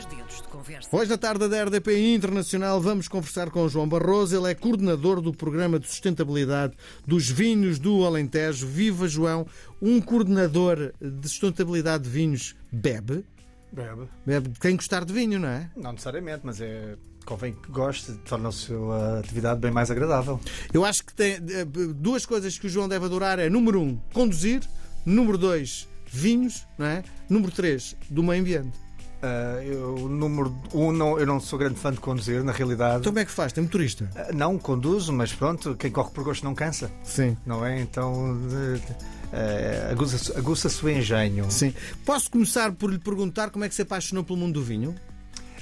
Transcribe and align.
Dois 0.00 0.04
dedos 0.06 0.36
de 0.36 0.48
conversa. 0.48 0.96
Hoje, 0.96 1.10
na 1.10 1.18
tarde 1.18 1.46
da 1.46 1.62
RDP 1.62 2.14
Internacional, 2.14 2.80
vamos 2.80 3.06
conversar 3.06 3.50
com 3.50 3.64
o 3.64 3.68
João 3.68 3.86
Barroso. 3.86 4.34
Ele 4.34 4.50
é 4.50 4.54
coordenador 4.54 5.20
do 5.20 5.30
Programa 5.30 5.78
de 5.78 5.86
Sustentabilidade 5.88 6.74
dos 7.06 7.28
Vinhos 7.28 7.78
do 7.78 8.06
Alentejo. 8.06 8.66
Viva, 8.66 9.06
João! 9.06 9.46
Um 9.82 10.00
coordenador 10.00 10.94
de 10.98 11.28
sustentabilidade 11.28 12.04
de 12.04 12.08
vinhos 12.08 12.56
bebe? 12.72 13.26
Bebe. 13.70 14.08
Bebe 14.24 14.52
quem 14.58 14.74
gostar 14.76 15.04
de 15.04 15.12
vinho, 15.12 15.38
não 15.38 15.48
é? 15.48 15.70
Não 15.76 15.92
necessariamente, 15.92 16.40
mas 16.44 16.62
é. 16.62 16.96
Convém 17.26 17.52
que 17.52 17.70
goste, 17.70 18.12
torna 18.24 18.48
a 18.48 18.52
sua 18.52 19.18
atividade 19.18 19.60
bem 19.60 19.70
mais 19.70 19.90
agradável. 19.90 20.40
Eu 20.72 20.82
acho 20.82 21.04
que 21.04 21.12
tem 21.12 21.34
eh, 21.34 21.66
duas 21.94 22.24
coisas 22.24 22.58
que 22.58 22.66
o 22.66 22.70
João 22.70 22.88
deve 22.88 23.04
adorar: 23.04 23.38
é 23.38 23.50
número 23.50 23.82
um, 23.82 24.00
conduzir, 24.14 24.62
número 25.04 25.36
dois, 25.36 25.86
vinhos, 26.06 26.66
não 26.78 26.86
é? 26.86 27.02
Número 27.28 27.52
três, 27.52 27.94
do 28.08 28.22
meio 28.22 28.40
ambiente. 28.40 28.89
Uh, 29.22 29.62
eu, 29.62 30.08
número 30.08 30.56
um, 30.72 30.92
não, 30.92 31.18
eu 31.18 31.26
não 31.26 31.38
sou 31.38 31.58
grande 31.58 31.78
fã 31.78 31.92
de 31.92 32.00
conduzir, 32.00 32.42
na 32.42 32.52
realidade. 32.52 33.00
Então 33.00 33.12
como 33.12 33.18
é 33.18 33.24
que 33.26 33.30
faz? 33.30 33.52
Tem 33.52 33.62
motorista? 33.62 34.08
Uh, 34.14 34.34
não, 34.34 34.58
conduzo, 34.58 35.12
mas 35.12 35.30
pronto, 35.30 35.74
quem 35.74 35.90
corre 35.90 36.10
por 36.10 36.24
gosto 36.24 36.42
não 36.42 36.54
cansa. 36.54 36.90
Sim. 37.04 37.36
Não 37.44 37.64
é? 37.64 37.80
Então. 37.80 38.32
Uh, 38.34 39.92
aguça, 39.92 40.38
aguça-se 40.38 40.84
o 40.84 40.88
engenho. 40.88 41.50
Sim. 41.50 41.74
Posso 42.04 42.30
começar 42.30 42.72
por 42.72 42.90
lhe 42.90 42.98
perguntar 42.98 43.50
como 43.50 43.62
é 43.62 43.68
que 43.68 43.74
se 43.74 43.82
apaixonou 43.82 44.24
pelo 44.24 44.38
mundo 44.38 44.54
do 44.54 44.62
vinho? 44.62 44.90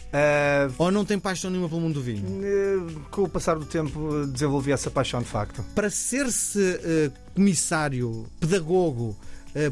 Uh, 0.09 0.72
Ou 0.78 0.92
não 0.92 1.05
tem 1.05 1.19
paixão 1.19 1.50
nenhuma 1.50 1.69
pelo 1.69 1.80
mundo 1.80 1.95
do 1.95 2.00
vinho? 2.00 2.25
Uh, 2.25 3.00
com 3.11 3.25
o 3.25 3.28
passar 3.28 3.59
do 3.59 3.66
tempo 3.66 4.25
desenvolvi 4.27 4.70
essa 4.70 4.88
paixão 4.88 5.20
de 5.20 5.28
facto. 5.28 5.64
Para 5.75 5.91
ser-se 5.91 7.11
comissário, 7.34 8.25
pedagogo, 8.38 9.16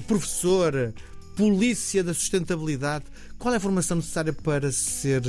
professor, 0.08 0.92
polícia 1.36 2.02
da 2.02 2.14
sustentabilidade, 2.14 3.04
qual 3.38 3.52
é 3.54 3.58
a 3.58 3.60
formação 3.60 3.98
necessária 3.98 4.32
para 4.32 4.72
ser, 4.72 5.22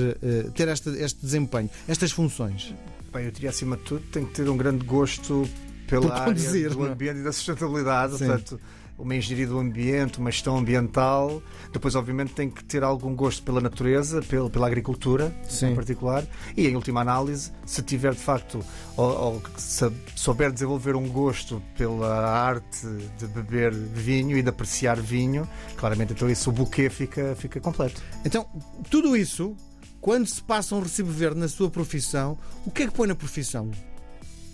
ter 0.55 0.67
este, 0.69 0.89
este 0.91 1.21
desempenho, 1.21 1.69
estas 1.87 2.11
funções? 2.11 2.73
Bem, 3.13 3.25
eu 3.25 3.31
diria 3.31 3.49
acima 3.49 3.77
de 3.77 3.83
tudo 3.83 4.03
tem 4.11 4.25
que 4.25 4.33
ter 4.33 4.49
um 4.49 4.57
grande 4.57 4.85
gosto 4.85 5.47
pela 5.87 6.23
conduzir, 6.25 6.65
área 6.65 6.69
do 6.69 6.79
não? 6.79 6.87
é? 6.87 6.91
ambiente 6.91 7.19
e 7.19 7.23
da 7.23 7.31
sustentabilidade. 7.31 8.17
Sim. 8.17 8.25
Portanto, 8.27 8.59
uma 8.97 9.15
engenharia 9.15 9.47
do 9.47 9.59
ambiente, 9.59 10.19
uma 10.19 10.31
gestão 10.31 10.57
ambiental. 10.57 11.41
Depois, 11.71 11.95
obviamente, 11.95 12.33
tem 12.33 12.49
que 12.49 12.63
ter 12.63 12.83
algum 12.83 13.15
gosto 13.15 13.43
pela 13.43 13.61
natureza, 13.61 14.21
pela, 14.21 14.49
pela 14.49 14.67
agricultura 14.67 15.33
Sim. 15.47 15.71
em 15.71 15.75
particular. 15.75 16.25
E, 16.55 16.67
em 16.67 16.75
última 16.75 17.01
análise, 17.01 17.51
se 17.65 17.81
tiver 17.83 18.13
de 18.13 18.19
facto, 18.19 18.59
ou, 18.95 19.09
ou 19.09 19.41
se 19.57 19.91
souber 20.15 20.51
desenvolver 20.51 20.95
um 20.95 21.07
gosto 21.07 21.61
pela 21.77 22.27
arte 22.27 22.87
de 23.17 23.27
beber 23.27 23.73
vinho 23.73 24.37
e 24.37 24.41
de 24.41 24.49
apreciar 24.49 24.99
vinho, 24.99 25.47
claramente, 25.75 26.13
então 26.13 26.29
isso 26.29 26.49
o 26.49 26.53
buquê 26.53 26.89
fica, 26.89 27.35
fica 27.35 27.59
completo. 27.59 28.01
Então, 28.25 28.47
tudo 28.89 29.15
isso, 29.15 29.55
quando 30.01 30.25
se 30.25 30.41
passa 30.41 30.75
um 30.75 30.81
recibo 30.81 31.11
verde 31.11 31.39
na 31.39 31.47
sua 31.47 31.69
profissão, 31.69 32.37
o 32.65 32.71
que 32.71 32.83
é 32.83 32.87
que 32.87 32.93
põe 32.93 33.07
na 33.07 33.15
profissão? 33.15 33.69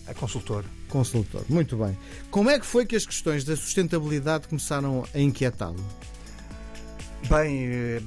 É 0.08 0.14
consultor. 0.14 0.66
Consultor. 0.90 1.44
Muito 1.50 1.78
bem. 1.78 1.98
Como 2.30 2.50
é 2.50 2.60
que 2.60 2.66
foi 2.66 2.86
que 2.86 2.96
as 2.96 3.06
questões 3.06 3.44
da 3.44 3.56
sustentabilidade 3.56 4.48
começaram 4.48 5.06
a 5.14 5.20
inquietá-lo? 5.20 5.84
Bem, 7.30 7.66
eh, 7.66 8.02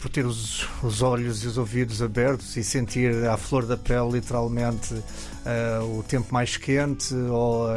por 0.00 0.10
ter 0.10 0.26
os, 0.26 0.66
os, 0.82 1.00
olhos 1.00 1.44
e 1.44 1.46
os 1.46 1.56
ouvidos 1.56 2.02
abertos 2.02 2.56
e 2.56 2.62
sentir 2.62 3.26
à 3.26 3.36
flor 3.36 3.64
da 3.64 3.76
pele, 3.76 4.12
literalmente, 4.12 4.92
uh, 4.92 5.98
o 5.98 6.02
tempo 6.02 6.32
mais 6.32 6.58
quente, 6.58 7.14
ou 7.14 7.66
uh, 7.66 7.70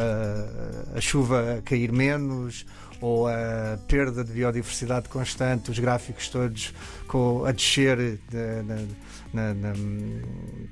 a 0.96 1.00
chuva 1.00 1.58
a 1.58 1.62
cair 1.62 1.90
menos, 1.92 2.66
ou 3.02 3.28
a 3.28 3.78
perda 3.88 4.24
de 4.24 4.32
biodiversidade 4.32 5.08
constante, 5.10 5.72
os 5.72 5.80
gráficos 5.80 6.30
todos 6.30 6.74
com, 7.08 7.46
a 7.46 7.52
descer 7.52 7.98
de, 8.30 8.64
na, 9.34 9.54
na, 9.54 9.74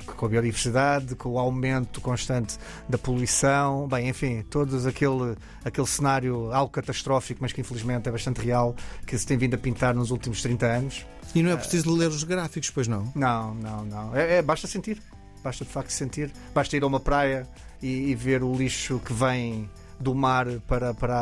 com 0.05 0.25
a 0.25 0.29
biodiversidade, 0.29 1.15
com 1.15 1.29
o 1.29 1.39
aumento 1.39 2.01
constante 2.01 2.57
da 2.89 2.97
poluição, 2.97 3.87
bem, 3.87 4.09
enfim, 4.09 4.43
todos 4.49 4.85
aquele, 4.85 5.35
aquele 5.63 5.87
cenário 5.87 6.51
algo 6.51 6.71
catastrófico, 6.71 7.39
mas 7.41 7.51
que 7.51 7.61
infelizmente 7.61 8.09
é 8.09 8.11
bastante 8.11 8.41
real, 8.41 8.75
que 9.05 9.17
se 9.17 9.25
tem 9.25 9.37
vindo 9.37 9.53
a 9.53 9.57
pintar 9.57 9.93
nos 9.93 10.11
últimos 10.11 10.41
30 10.41 10.65
anos. 10.65 11.05
E 11.33 11.43
não 11.43 11.51
é 11.51 11.57
preciso 11.57 11.93
ler 11.93 12.09
os 12.09 12.23
gráficos, 12.23 12.69
pois 12.69 12.87
não? 12.87 13.11
Não, 13.13 13.53
não, 13.55 13.85
não. 13.85 14.15
É, 14.15 14.37
é 14.37 14.41
basta 14.41 14.67
sentir. 14.67 15.01
Basta 15.43 15.63
de 15.63 15.71
facto 15.71 15.91
sentir. 15.91 16.31
Basta 16.53 16.75
ir 16.75 16.83
a 16.83 16.87
uma 16.87 16.99
praia 16.99 17.47
e, 17.81 18.09
e 18.09 18.15
ver 18.15 18.41
o 18.41 18.53
lixo 18.55 18.99
que 18.99 19.13
vem 19.13 19.69
do 19.99 20.13
mar 20.13 20.47
para, 20.67 20.93
para, 20.93 21.19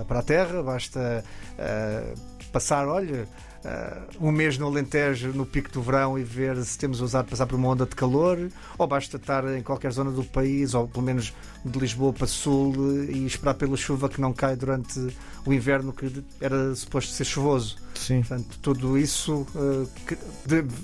a, 0.00 0.04
para 0.04 0.18
a 0.20 0.22
terra, 0.22 0.62
basta 0.62 1.24
uh, 1.52 2.20
passar, 2.50 2.86
olha, 2.86 3.26
uh, 3.64 4.26
um 4.26 4.30
mês 4.30 4.58
no 4.58 4.66
Alentejo, 4.66 5.32
no 5.32 5.44
pico 5.44 5.70
do 5.72 5.82
verão, 5.82 6.18
e 6.18 6.22
ver 6.22 6.56
se 6.64 6.78
temos 6.78 7.00
ousado 7.00 7.28
passar 7.28 7.46
por 7.46 7.56
uma 7.56 7.68
onda 7.68 7.86
de 7.86 7.94
calor, 7.94 8.48
ou 8.78 8.86
basta 8.86 9.16
estar 9.16 9.44
em 9.56 9.62
qualquer 9.62 9.92
zona 9.92 10.10
do 10.10 10.24
país, 10.24 10.74
ou 10.74 10.86
pelo 10.88 11.04
menos 11.04 11.34
de 11.64 11.78
Lisboa 11.78 12.12
para 12.12 12.26
Sul, 12.26 12.74
e 13.08 13.26
esperar 13.26 13.54
pela 13.54 13.76
chuva 13.76 14.08
que 14.08 14.20
não 14.20 14.32
cai 14.32 14.56
durante 14.56 15.08
o 15.44 15.52
inverno, 15.52 15.92
que 15.92 16.24
era 16.40 16.74
suposto 16.74 17.12
ser 17.12 17.24
chuvoso. 17.24 17.76
Sim. 17.94 18.20
Portanto, 18.20 18.58
tudo 18.60 18.98
isso 18.98 19.46
uh, 19.54 19.88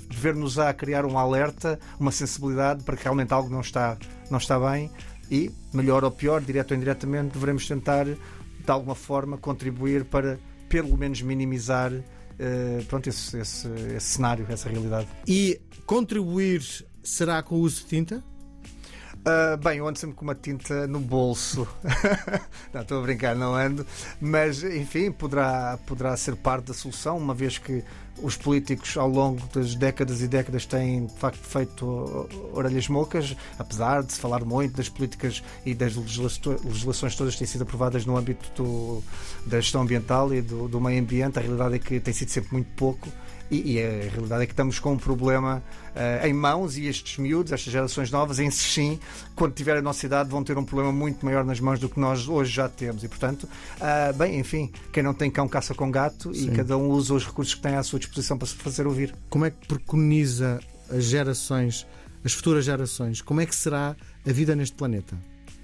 dever-nos 0.09 0.57
a 0.57 0.73
criar 0.73 1.05
um 1.05 1.17
alerta, 1.17 1.79
uma 1.99 2.11
sensibilidade 2.11 2.83
para 2.83 2.97
que 2.97 3.03
realmente 3.03 3.33
algo 3.33 3.49
não 3.49 3.61
está, 3.61 3.97
não 4.29 4.39
está 4.39 4.59
bem 4.59 4.89
e, 5.29 5.51
melhor 5.73 6.03
ou 6.03 6.11
pior, 6.11 6.41
direto 6.41 6.71
ou 6.71 6.77
indiretamente, 6.77 7.37
devemos 7.37 7.67
tentar 7.67 8.05
de 8.05 8.71
alguma 8.71 8.95
forma 8.95 9.37
contribuir 9.37 10.05
para 10.05 10.39
pelo 10.69 10.97
menos 10.97 11.21
minimizar 11.21 11.91
uh, 11.91 12.85
pronto, 12.87 13.07
esse, 13.09 13.37
esse, 13.37 13.67
esse, 13.95 14.05
cenário, 14.05 14.45
essa 14.49 14.69
realidade. 14.69 15.07
E 15.27 15.59
contribuir 15.85 16.61
será 17.03 17.43
com 17.43 17.55
o 17.55 17.59
uso 17.59 17.81
de 17.81 17.87
tinta? 17.87 18.23
Uh, 19.23 19.55
bem, 19.55 19.77
eu 19.77 19.87
ando 19.87 19.97
sempre 19.97 20.17
com 20.17 20.23
uma 20.23 20.35
tinta 20.35 20.85
no 20.85 20.99
bolso. 20.99 21.65
não, 22.73 22.81
estou 22.81 22.99
a 22.99 23.01
brincar, 23.01 23.33
não 23.33 23.55
ando. 23.55 23.87
Mas, 24.19 24.61
enfim, 24.63 25.13
poderá, 25.13 25.79
poderá 25.85 26.17
ser 26.17 26.35
parte 26.35 26.65
da 26.65 26.73
solução, 26.73 27.17
uma 27.17 27.33
vez 27.33 27.57
que 27.57 27.81
os 28.21 28.35
políticos, 28.35 28.97
ao 28.97 29.07
longo 29.07 29.41
das 29.47 29.75
décadas 29.75 30.21
e 30.21 30.27
décadas, 30.27 30.65
têm 30.65 31.05
de 31.05 31.13
facto 31.13 31.39
feito 31.41 32.29
orelhas 32.53 32.89
mocas, 32.89 33.33
apesar 33.57 34.03
de 34.03 34.11
se 34.11 34.19
falar 34.19 34.43
muito 34.43 34.75
das 34.75 34.89
políticas 34.89 35.41
e 35.65 35.73
das 35.73 35.95
legislações 35.95 37.15
todas 37.15 37.33
que 37.33 37.39
têm 37.39 37.47
sido 37.47 37.61
aprovadas 37.61 38.05
no 38.05 38.17
âmbito 38.17 38.51
do, 38.61 39.01
da 39.45 39.59
gestão 39.61 39.83
ambiental 39.83 40.33
e 40.33 40.41
do, 40.41 40.67
do 40.67 40.81
meio 40.81 41.01
ambiente. 41.01 41.39
A 41.39 41.41
realidade 41.41 41.75
é 41.75 41.79
que 41.79 41.97
tem 42.01 42.13
sido 42.13 42.29
sempre 42.29 42.51
muito 42.51 42.69
pouco. 42.75 43.07
E, 43.51 43.73
e, 43.73 43.83
a 43.83 44.09
realidade 44.09 44.43
é 44.43 44.45
que 44.45 44.53
estamos 44.53 44.79
com 44.79 44.93
um 44.93 44.97
problema 44.97 45.61
uh, 45.95 46.25
em 46.25 46.33
mãos 46.33 46.77
e 46.77 46.87
estes 46.87 47.17
miúdos, 47.17 47.51
estas 47.51 47.71
gerações 47.71 48.09
novas, 48.09 48.39
em 48.39 48.49
sim, 48.49 48.99
quando 49.35 49.53
tiverem 49.53 49.79
a 49.79 49.83
nossa 49.83 50.05
idade, 50.05 50.29
vão 50.29 50.43
ter 50.43 50.57
um 50.57 50.63
problema 50.63 50.91
muito 50.91 51.25
maior 51.25 51.43
nas 51.43 51.59
mãos 51.59 51.79
do 51.79 51.87
que 51.87 51.99
nós 51.99 52.27
hoje 52.27 52.51
já 52.51 52.67
temos. 52.67 53.03
E, 53.03 53.07
portanto, 53.07 53.43
uh, 53.43 54.13
bem, 54.17 54.39
enfim, 54.39 54.71
quem 54.91 55.03
não 55.03 55.13
tem 55.13 55.29
cão 55.29 55.47
caça 55.47 55.75
com 55.75 55.91
gato 55.91 56.33
sim. 56.33 56.47
e 56.47 56.55
cada 56.55 56.77
um 56.77 56.89
usa 56.89 57.13
os 57.13 57.25
recursos 57.25 57.53
que 57.53 57.61
tem 57.61 57.75
à 57.75 57.83
sua 57.83 57.99
disposição 57.99 58.37
para 58.37 58.47
se 58.47 58.55
fazer 58.55 58.87
ouvir. 58.87 59.13
Como 59.29 59.45
é 59.45 59.51
que 59.51 59.67
preconiza 59.67 60.59
as 60.89 61.03
gerações, 61.03 61.85
as 62.23 62.33
futuras 62.33 62.65
gerações, 62.65 63.21
como 63.21 63.41
é 63.41 63.45
que 63.45 63.55
será 63.55 63.95
a 64.25 64.31
vida 64.31 64.55
neste 64.55 64.75
planeta? 64.75 65.15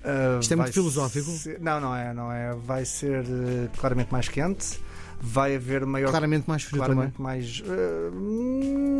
Uh, 0.03 0.39
Isto 0.39 0.53
é 0.53 0.55
muito 0.55 0.73
filosófico? 0.73 1.29
Ser, 1.31 1.59
não, 1.59 1.81
não 1.81 1.95
é, 1.95 2.13
não 2.13 2.31
é. 2.31 2.53
Vai 2.55 2.85
ser 2.85 3.25
claramente 3.77 4.11
mais 4.11 4.29
quente 4.29 4.79
vai 5.21 5.55
haver 5.55 5.85
maior. 5.85 6.09
Claramente 6.09 6.47
mais 6.47 6.63
frio 6.63 6.77
claramente 6.77 7.13
também. 7.13 7.23
mais. 7.23 7.59
Uh, 7.59 8.11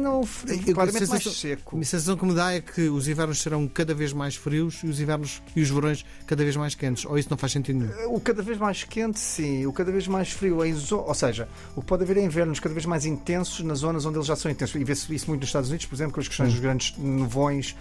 não 0.02 0.26
frio, 0.26 0.62
eu, 0.68 0.76
claramente 0.76 1.08
mais 1.08 1.24
seco. 1.24 1.78
A 1.78 1.84
sensação 1.84 2.18
que 2.18 2.26
me 2.26 2.34
dá 2.34 2.54
é 2.54 2.62
que 2.62 2.90
os 2.90 3.08
invernos 3.08 3.42
serão 3.42 3.68
cada 3.68 3.94
vez 3.94 4.14
mais 4.14 4.36
frios 4.36 4.82
e 4.84 4.88
os 4.88 5.00
invernos 5.00 5.42
e 5.56 5.62
os 5.62 5.70
verões 5.70 6.06
cada 6.28 6.44
vez 6.44 6.56
mais 6.56 6.76
quentes. 6.76 7.06
Ou 7.06 7.18
isso 7.18 7.30
não 7.30 7.38
faz 7.38 7.54
sentido 7.54 7.80
nenhum? 7.80 8.14
O 8.14 8.20
cada 8.20 8.42
vez 8.42 8.58
mais 8.58 8.84
quente, 8.84 9.20
sim. 9.20 9.66
O 9.66 9.74
cada 9.74 9.92
vez 9.92 10.08
mais 10.08 10.32
frio. 10.32 10.64
É 10.64 10.74
Ou 10.92 11.14
seja, 11.14 11.48
o 11.76 11.82
que 11.82 11.88
pode 11.88 12.04
haver 12.04 12.18
é 12.18 12.22
invernos 12.22 12.60
cada 12.60 12.74
vez 12.74 12.86
mais 12.86 13.06
intensos 13.06 13.62
nas 13.62 13.80
zonas 13.80 14.06
onde 14.06 14.18
eles 14.18 14.28
já 14.28 14.36
são 14.36 14.52
intensos. 14.52 14.76
E 14.80 14.84
vê-se 14.84 15.14
isso 15.14 15.28
muito 15.28 15.42
nos 15.42 15.50
Estados 15.50 15.70
Unidos, 15.70 15.86
por 15.86 15.96
exemplo, 15.96 16.14
com 16.14 16.20
as 16.20 16.28
questões 16.28 16.50
hum. 16.50 16.52
dos 16.52 16.60
grandes 16.60 16.98
nevões 16.98 17.76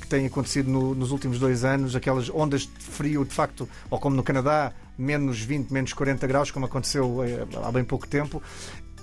que 0.00 0.06
têm 0.06 0.26
acontecido 0.26 0.70
no, 0.70 0.94
nos 0.94 1.10
últimos 1.10 1.38
dois 1.38 1.64
anos, 1.64 1.96
aquelas 1.96 2.30
ondas 2.30 2.62
de 2.62 2.84
frio, 2.84 3.24
de 3.24 3.34
facto, 3.34 3.68
ou 3.90 3.98
como 3.98 4.14
no 4.14 4.22
Canadá, 4.22 4.72
menos 5.00 5.40
20, 5.40 5.72
menos 5.72 5.92
40 5.92 6.26
graus, 6.26 6.50
como 6.50 6.66
aconteceu 6.66 7.24
eh, 7.24 7.46
há 7.64 7.72
bem 7.72 7.84
pouco 7.84 8.06
tempo. 8.06 8.42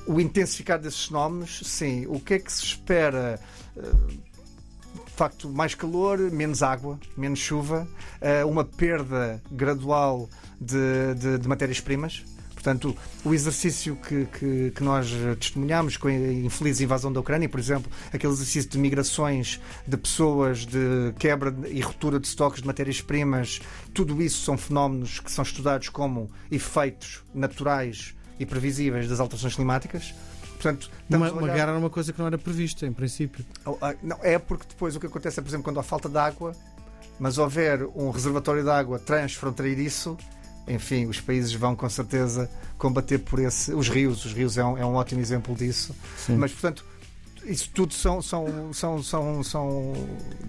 O 0.05 0.21
intensificar 0.21 0.79
desses 0.79 1.05
fenómenos, 1.05 1.61
sim. 1.65 2.05
O 2.07 2.19
que 2.19 2.35
é 2.35 2.39
que 2.39 2.51
se 2.51 2.63
espera? 2.63 3.39
Eh, 3.75 4.27
de 5.05 5.11
facto, 5.17 5.49
mais 5.49 5.73
calor, 5.73 6.19
menos 6.31 6.61
água, 6.61 6.99
menos 7.17 7.39
chuva, 7.39 7.87
eh, 8.21 8.45
uma 8.45 8.63
perda 8.63 9.41
gradual 9.51 10.29
de, 10.61 11.15
de, 11.15 11.39
de 11.39 11.47
matérias-primas. 11.47 12.23
Portanto, 12.67 12.97
o 13.23 13.33
exercício 13.33 13.95
que, 13.95 14.25
que, 14.25 14.71
que, 14.71 14.83
nós 14.83 15.09
testemunhamos 15.39 15.95
com 15.95 16.09
a 16.09 16.11
infeliz 16.13 16.81
invasão 16.81 17.13
da 17.13 17.21
Ucrânia, 17.21 17.47
por 17.47 17.61
exemplo, 17.61 17.89
aquele 18.11 18.33
exercício 18.33 18.69
de 18.69 18.77
migrações 18.77 19.61
de 19.87 19.95
pessoas, 19.95 20.65
de 20.65 21.13
quebra 21.17 21.55
e 21.69 21.79
ruptura 21.79 22.19
de 22.19 22.27
estoques 22.27 22.61
de 22.61 22.67
matérias-primas, 22.67 23.61
tudo 23.93 24.21
isso 24.21 24.43
são 24.43 24.57
fenómenos 24.57 25.21
que 25.21 25.31
são 25.31 25.43
estudados 25.43 25.87
como 25.87 26.29
efeitos 26.51 27.23
naturais 27.33 28.13
e 28.37 28.45
previsíveis 28.45 29.07
das 29.07 29.21
alterações 29.21 29.55
climáticas. 29.55 30.13
Portanto, 30.55 30.91
Uma, 31.09 31.31
uma 31.31 31.47
guerra 31.47 31.69
era 31.69 31.77
uma 31.79 31.89
coisa 31.89 32.11
que 32.11 32.19
não 32.19 32.27
era 32.27 32.37
prevista, 32.37 32.85
em 32.85 32.91
princípio. 32.91 33.45
Ah, 33.81 33.95
Não, 34.03 34.19
é 34.21 34.37
porque 34.37 34.65
depois 34.67 34.93
o 34.93 34.99
que 34.99 35.05
acontece 35.05 35.39
é, 35.39 35.41
por 35.41 35.47
exemplo, 35.47 35.63
quando 35.63 35.79
há 35.79 35.83
falta 35.83 36.09
de 36.09 36.17
água, 36.17 36.51
mas 37.17 37.37
houver 37.37 37.83
um 37.95 38.09
reservatório 38.09 38.61
de 38.61 38.69
água 38.69 38.99
transfronteiriço, 38.99 40.17
enfim, 40.67 41.05
os 41.05 41.19
países 41.19 41.53
vão 41.53 41.75
com 41.75 41.89
certeza 41.89 42.49
combater 42.77 43.19
por 43.19 43.39
esse. 43.39 43.73
Os 43.73 43.89
rios, 43.89 44.25
os 44.25 44.33
rios 44.33 44.57
é 44.57 44.63
um, 44.63 44.77
é 44.77 44.85
um 44.85 44.95
ótimo 44.95 45.21
exemplo 45.21 45.55
disso. 45.55 45.95
Sim. 46.17 46.35
Mas, 46.37 46.51
portanto, 46.51 46.85
isso 47.45 47.69
tudo 47.73 47.93
são, 47.93 48.21
são, 48.21 48.73
são, 48.73 49.03
são, 49.03 49.43
são 49.43 49.93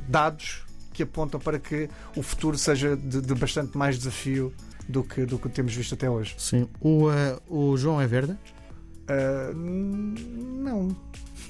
dados 0.09 0.65
que 0.93 1.03
apontam 1.03 1.39
para 1.39 1.59
que 1.59 1.89
o 2.17 2.23
futuro 2.23 2.59
seja 2.59 2.97
de, 2.97 3.21
de 3.21 3.35
bastante 3.35 3.79
mais 3.79 3.97
desafio 3.97 4.53
do 4.89 5.05
que, 5.05 5.25
do 5.25 5.39
que 5.39 5.49
temos 5.49 5.75
visto 5.75 5.95
até 5.95 6.11
hoje. 6.11 6.35
Sim. 6.39 6.69
O, 6.81 7.11
eh, 7.11 7.39
o 7.47 7.77
João 7.77 8.01
é 8.01 8.07
verde? 8.07 8.37
Ah, 9.07 9.53
não. 9.55 10.95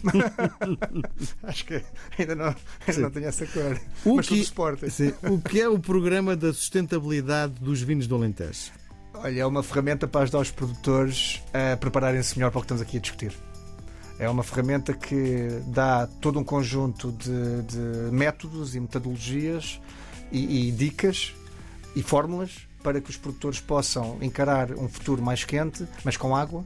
Acho 1.42 1.64
que 1.64 1.82
ainda 2.18 2.34
não, 2.34 2.54
ainda 2.86 3.00
não 3.00 3.10
tenho 3.10 3.26
essa 3.26 3.46
cor. 3.46 3.80
O 4.04 4.16
Mas 4.16 4.28
que, 4.28 4.38
Sporting. 4.40 4.88
sim, 4.90 5.12
o 5.22 5.38
que 5.38 5.60
é 5.60 5.68
o 5.68 5.78
programa 5.78 6.36
da 6.36 6.52
sustentabilidade 6.52 7.54
dos 7.60 7.80
vinhos 7.82 8.06
do 8.06 8.14
Alentejo? 8.14 8.72
Olha, 9.14 9.40
é 9.40 9.46
uma 9.46 9.62
ferramenta 9.62 10.06
para 10.06 10.22
ajudar 10.22 10.38
os 10.40 10.50
produtores 10.50 11.42
a 11.52 11.76
prepararem-se 11.76 12.36
melhor 12.38 12.50
para 12.50 12.58
o 12.58 12.62
que 12.62 12.66
estamos 12.66 12.82
aqui 12.82 12.98
a 12.98 13.00
discutir. 13.00 13.32
É 14.18 14.28
uma 14.28 14.42
ferramenta 14.42 14.92
que 14.92 15.48
dá 15.66 16.06
todo 16.20 16.38
um 16.38 16.44
conjunto 16.44 17.12
de, 17.12 17.62
de 17.62 18.12
métodos 18.12 18.74
e 18.74 18.80
metodologias 18.80 19.80
e, 20.30 20.68
e 20.68 20.72
dicas 20.72 21.34
e 21.94 22.02
fórmulas 22.02 22.68
para 22.82 23.00
que 23.00 23.10
os 23.10 23.16
produtores 23.16 23.60
possam 23.60 24.18
encarar 24.20 24.72
um 24.72 24.88
futuro 24.88 25.22
mais 25.22 25.44
quente, 25.44 25.86
mas 26.04 26.16
com 26.16 26.34
água, 26.34 26.64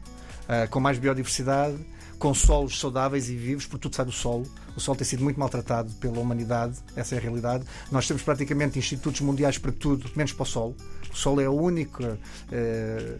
ah, 0.48 0.66
com 0.66 0.80
mais 0.80 0.98
biodiversidade, 0.98 1.78
com 2.22 2.32
solos 2.32 2.78
saudáveis 2.78 3.28
e 3.28 3.34
vivos, 3.34 3.66
porque 3.66 3.82
tudo 3.82 3.96
sai 3.96 4.04
do 4.04 4.12
solo. 4.12 4.46
O 4.76 4.80
solo 4.80 4.96
tem 4.96 5.04
sido 5.04 5.24
muito 5.24 5.40
maltratado 5.40 5.92
pela 5.94 6.20
humanidade, 6.20 6.78
essa 6.94 7.16
é 7.16 7.18
a 7.18 7.20
realidade. 7.20 7.64
Nós 7.90 8.06
temos 8.06 8.22
praticamente 8.22 8.78
institutos 8.78 9.20
mundiais 9.22 9.58
para 9.58 9.72
tudo, 9.72 10.08
menos 10.14 10.32
para 10.32 10.44
o 10.44 10.46
solo. 10.46 10.76
O 11.12 11.16
solo 11.16 11.40
é 11.40 11.46
a 11.46 11.50
única 11.50 12.16
eh, 12.52 13.16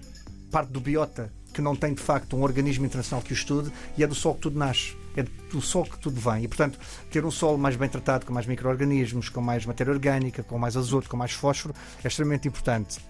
parte 0.53 0.71
do 0.71 0.81
biota 0.81 1.33
que 1.53 1.61
não 1.61 1.75
tem 1.75 1.95
de 1.95 2.01
facto 2.01 2.37
um 2.37 2.43
organismo 2.45 2.87
internacional 2.87 3.25
que 3.25 3.33
o 3.33 3.35
estude 3.35 3.73
e 3.99 4.05
é 4.05 4.07
do 4.07 4.15
solo 4.15 4.37
que 4.37 4.43
tudo 4.43 4.57
nasce. 4.57 4.97
É 5.17 5.25
do 5.51 5.61
solo 5.61 5.91
que 5.91 5.99
tudo 5.99 6.21
vem. 6.21 6.45
E, 6.45 6.49
portanto, 6.49 6.79
ter 7.11 7.25
um 7.25 7.31
solo 7.33 7.59
mais 7.59 7.75
bem 7.75 7.89
tratado, 7.89 8.25
com 8.25 8.33
mais 8.33 8.47
micro-organismos, 8.47 9.29
com 9.29 9.41
mais 9.41 9.67
matéria 9.67 9.93
orgânica, 9.93 10.45
com 10.45 10.57
mais 10.61 10.77
azoto, 10.77 11.11
com 11.11 11.17
mais 11.17 11.33
fósforo, 11.33 11.75
é 12.05 12.07
extremamente 12.07 12.47
importante. 12.47 13.01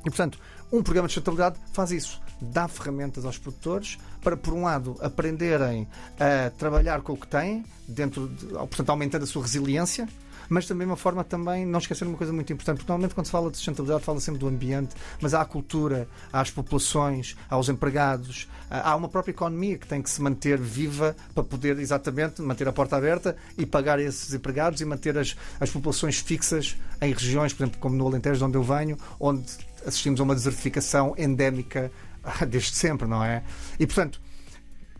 E, 0.00 0.10
portanto, 0.10 0.38
um 0.72 0.82
programa 0.82 1.08
de 1.08 1.14
sustentabilidade 1.14 1.56
faz 1.72 1.90
isso. 1.90 2.20
Dá 2.40 2.68
ferramentas 2.68 3.24
aos 3.24 3.38
produtores 3.38 3.98
para, 4.22 4.36
por 4.36 4.54
um 4.54 4.64
lado, 4.64 4.96
aprenderem 5.00 5.86
a 6.18 6.50
trabalhar 6.50 7.02
com 7.02 7.12
o 7.12 7.16
que 7.16 7.26
têm, 7.26 7.64
dentro 7.86 8.28
de, 8.28 8.46
portanto, 8.46 8.90
aumentando 8.90 9.24
a 9.24 9.26
sua 9.26 9.42
resiliência, 9.42 10.08
mas 10.50 10.66
também 10.66 10.86
uma 10.86 10.96
forma 10.96 11.22
também, 11.22 11.64
não 11.64 11.78
esquecer 11.78 12.06
uma 12.06 12.16
coisa 12.16 12.32
muito 12.32 12.52
importante, 12.52 12.78
porque 12.78 12.90
normalmente 12.90 13.14
quando 13.14 13.26
se 13.26 13.32
fala 13.32 13.50
de 13.50 13.56
sustentabilidade 13.56 14.04
fala 14.04 14.20
sempre 14.20 14.40
do 14.40 14.48
ambiente, 14.48 14.96
mas 15.20 15.32
há 15.32 15.40
a 15.40 15.44
cultura, 15.44 16.08
há 16.32 16.40
as 16.40 16.50
populações, 16.50 17.36
há 17.48 17.56
os 17.56 17.68
empregados, 17.68 18.48
há 18.68 18.96
uma 18.96 19.08
própria 19.08 19.30
economia 19.30 19.78
que 19.78 19.86
tem 19.86 20.02
que 20.02 20.10
se 20.10 20.20
manter 20.20 20.58
viva 20.58 21.14
para 21.34 21.44
poder 21.44 21.78
exatamente 21.78 22.42
manter 22.42 22.66
a 22.66 22.72
porta 22.72 22.96
aberta 22.96 23.36
e 23.56 23.64
pagar 23.64 24.00
esses 24.00 24.34
empregados 24.34 24.80
e 24.80 24.84
manter 24.84 25.16
as, 25.16 25.36
as 25.60 25.70
populações 25.70 26.18
fixas 26.18 26.76
em 27.00 27.12
regiões, 27.12 27.52
por 27.52 27.62
exemplo, 27.62 27.80
como 27.80 27.94
no 27.94 28.06
Alentejo, 28.08 28.38
de 28.38 28.44
onde 28.44 28.56
eu 28.56 28.64
venho, 28.64 28.98
onde 29.20 29.44
assistimos 29.86 30.20
a 30.20 30.22
uma 30.24 30.34
desertificação 30.34 31.14
endémica 31.18 31.90
ah, 32.22 32.44
desde 32.44 32.74
sempre, 32.76 33.06
não 33.08 33.22
é? 33.24 33.42
E 33.78 33.86
portanto, 33.86 34.20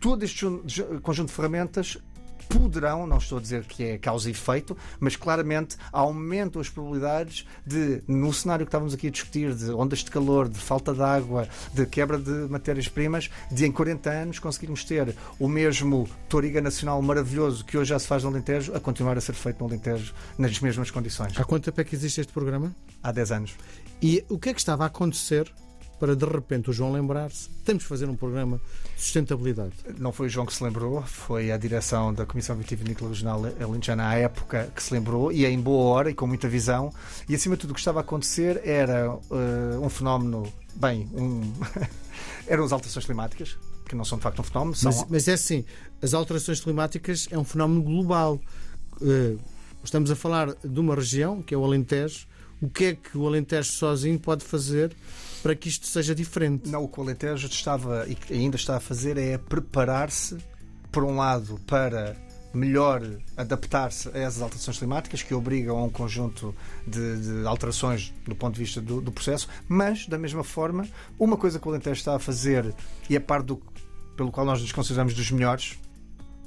todo 0.00 0.22
este 0.24 0.40
jun- 0.40 0.62
ju- 0.66 1.00
conjunto 1.02 1.28
de 1.28 1.34
ferramentas 1.34 1.98
poderão, 2.50 3.06
não 3.06 3.18
estou 3.18 3.38
a 3.38 3.40
dizer 3.40 3.64
que 3.64 3.84
é 3.84 3.98
causa 3.98 4.28
e 4.28 4.32
efeito, 4.32 4.76
mas 4.98 5.14
claramente 5.14 5.76
aumentam 5.92 6.60
as 6.60 6.68
probabilidades 6.68 7.46
de, 7.64 8.02
no 8.08 8.32
cenário 8.32 8.66
que 8.66 8.68
estávamos 8.68 8.92
aqui 8.92 9.06
a 9.06 9.10
discutir, 9.10 9.54
de 9.54 9.70
ondas 9.70 10.00
de 10.00 10.10
calor, 10.10 10.48
de 10.48 10.58
falta 10.58 10.92
de 10.92 11.00
água, 11.00 11.48
de 11.72 11.86
quebra 11.86 12.18
de 12.18 12.30
matérias-primas, 12.50 13.30
de 13.50 13.64
em 13.64 13.72
40 13.72 14.10
anos 14.10 14.38
conseguirmos 14.38 14.84
ter 14.84 15.14
o 15.38 15.48
mesmo 15.48 16.08
Toriga 16.28 16.60
Nacional 16.60 17.00
maravilhoso 17.00 17.64
que 17.64 17.78
hoje 17.78 17.90
já 17.90 17.98
se 17.98 18.06
faz 18.06 18.24
no 18.24 18.30
Alentejo, 18.30 18.74
a 18.74 18.80
continuar 18.80 19.16
a 19.16 19.20
ser 19.20 19.34
feito 19.34 19.60
no 19.60 19.66
Alentejo 19.66 20.12
nas 20.36 20.58
mesmas 20.58 20.90
condições. 20.90 21.38
Há 21.38 21.44
quanto 21.44 21.64
tempo 21.64 21.80
é 21.80 21.84
que 21.84 21.94
existe 21.94 22.20
este 22.20 22.32
programa? 22.32 22.74
Há 23.02 23.12
10 23.12 23.32
anos. 23.32 23.54
E 24.02 24.24
o 24.28 24.38
que 24.38 24.48
é 24.48 24.54
que 24.54 24.60
estava 24.60 24.84
a 24.84 24.86
acontecer 24.88 25.52
para 26.00 26.16
de 26.16 26.24
repente 26.24 26.70
o 26.70 26.72
João 26.72 26.92
lembrar-se? 26.92 27.48
Temos 27.64 27.82
de 27.82 27.88
fazer 27.88 28.08
um 28.08 28.16
programa 28.16 28.60
de 28.96 29.02
sustentabilidade. 29.02 29.72
Não 29.98 30.10
foi 30.10 30.26
o 30.26 30.30
João 30.30 30.46
que 30.46 30.54
se 30.54 30.64
lembrou, 30.64 31.02
foi 31.02 31.52
a 31.52 31.56
direção 31.56 32.12
da 32.12 32.26
Comissão 32.26 32.56
Vitivinícola 32.56 33.10
Regional 33.10 33.42
Alentejana 33.60 34.08
à 34.08 34.14
época 34.14 34.72
que 34.74 34.82
se 34.82 34.92
lembrou, 34.92 35.30
e 35.30 35.44
em 35.44 35.60
boa 35.60 35.84
hora 35.94 36.10
e 36.10 36.14
com 36.14 36.26
muita 36.26 36.48
visão. 36.48 36.92
E 37.28 37.34
acima 37.34 37.54
de 37.54 37.60
tudo, 37.60 37.70
o 37.70 37.74
que 37.74 37.80
estava 37.80 38.00
a 38.00 38.02
acontecer 38.02 38.60
era 38.64 39.16
eh, 39.30 39.78
um 39.78 39.88
fenómeno, 39.88 40.50
bem, 40.74 41.08
um... 41.12 41.52
eram 42.48 42.64
as 42.64 42.72
alterações 42.72 43.04
climáticas, 43.04 43.56
que 43.86 43.94
não 43.94 44.04
são 44.04 44.18
de 44.18 44.24
facto 44.24 44.40
um 44.40 44.44
fenómeno, 44.44 44.74
são. 44.74 44.90
Mas, 44.90 45.06
mas 45.08 45.28
é 45.28 45.34
assim, 45.34 45.64
as 46.00 46.14
alterações 46.14 46.60
climáticas 46.60 47.28
é 47.30 47.38
um 47.38 47.44
fenómeno 47.44 47.82
global. 47.82 48.40
Eh, 49.02 49.36
Estamos 49.82 50.10
a 50.10 50.16
falar 50.16 50.54
de 50.62 50.78
uma 50.78 50.94
região, 50.94 51.42
que 51.42 51.54
é 51.54 51.58
o 51.58 51.64
Alentejo. 51.64 52.26
O 52.60 52.68
que 52.68 52.84
é 52.84 52.94
que 52.94 53.16
o 53.16 53.26
Alentejo 53.26 53.72
sozinho 53.72 54.18
pode 54.18 54.44
fazer 54.44 54.94
para 55.42 55.54
que 55.54 55.68
isto 55.68 55.86
seja 55.86 56.14
diferente? 56.14 56.68
Não, 56.68 56.84
o 56.84 56.88
que 56.88 57.00
o 57.00 57.02
Alentejo 57.02 57.46
estava 57.46 58.06
e 58.08 58.16
ainda 58.32 58.56
está 58.56 58.76
a 58.76 58.80
fazer 58.80 59.16
é 59.16 59.38
preparar-se, 59.38 60.36
por 60.90 61.04
um 61.04 61.16
lado, 61.16 61.60
para 61.66 62.16
melhor 62.52 63.02
adaptar-se 63.36 64.08
a 64.08 64.18
essas 64.18 64.42
alterações 64.42 64.78
climáticas 64.78 65.22
que 65.22 65.32
obrigam 65.32 65.78
a 65.78 65.84
um 65.84 65.90
conjunto 65.90 66.54
de, 66.86 67.20
de 67.20 67.46
alterações 67.46 68.12
do 68.26 68.34
ponto 68.34 68.54
de 68.54 68.60
vista 68.60 68.80
do, 68.80 69.00
do 69.00 69.12
processo, 69.12 69.48
mas, 69.68 70.06
da 70.06 70.18
mesma 70.18 70.42
forma, 70.42 70.86
uma 71.18 71.36
coisa 71.36 71.58
que 71.58 71.66
o 71.66 71.70
Alentejo 71.70 71.98
está 71.98 72.16
a 72.16 72.18
fazer 72.18 72.74
e 73.08 73.16
é 73.16 73.20
parte 73.20 73.46
do, 73.46 73.62
pelo 74.16 74.32
qual 74.32 74.44
nós 74.44 74.60
nos 74.60 74.72
consideramos 74.72 75.14
dos 75.14 75.30
melhores 75.30 75.78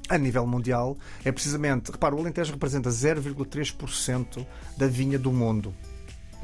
a 0.08 0.18
nível 0.18 0.46
mundial 0.46 0.98
é 1.24 1.32
precisamente, 1.32 1.90
repara, 1.90 2.14
o 2.14 2.20
Alentejo 2.20 2.52
representa 2.52 2.90
0,3% 2.90 4.46
da 4.76 4.86
vinha 4.86 5.18
do 5.18 5.32
mundo. 5.32 5.74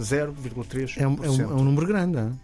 0,3%. 0.01 0.97
É 1.01 1.07
um, 1.07 1.25
é 1.25 1.31
um- 1.31 1.41
é 1.43 1.47
um 1.55 1.65
número 1.65 1.87
grande. 1.87 2.17
não 2.17 2.39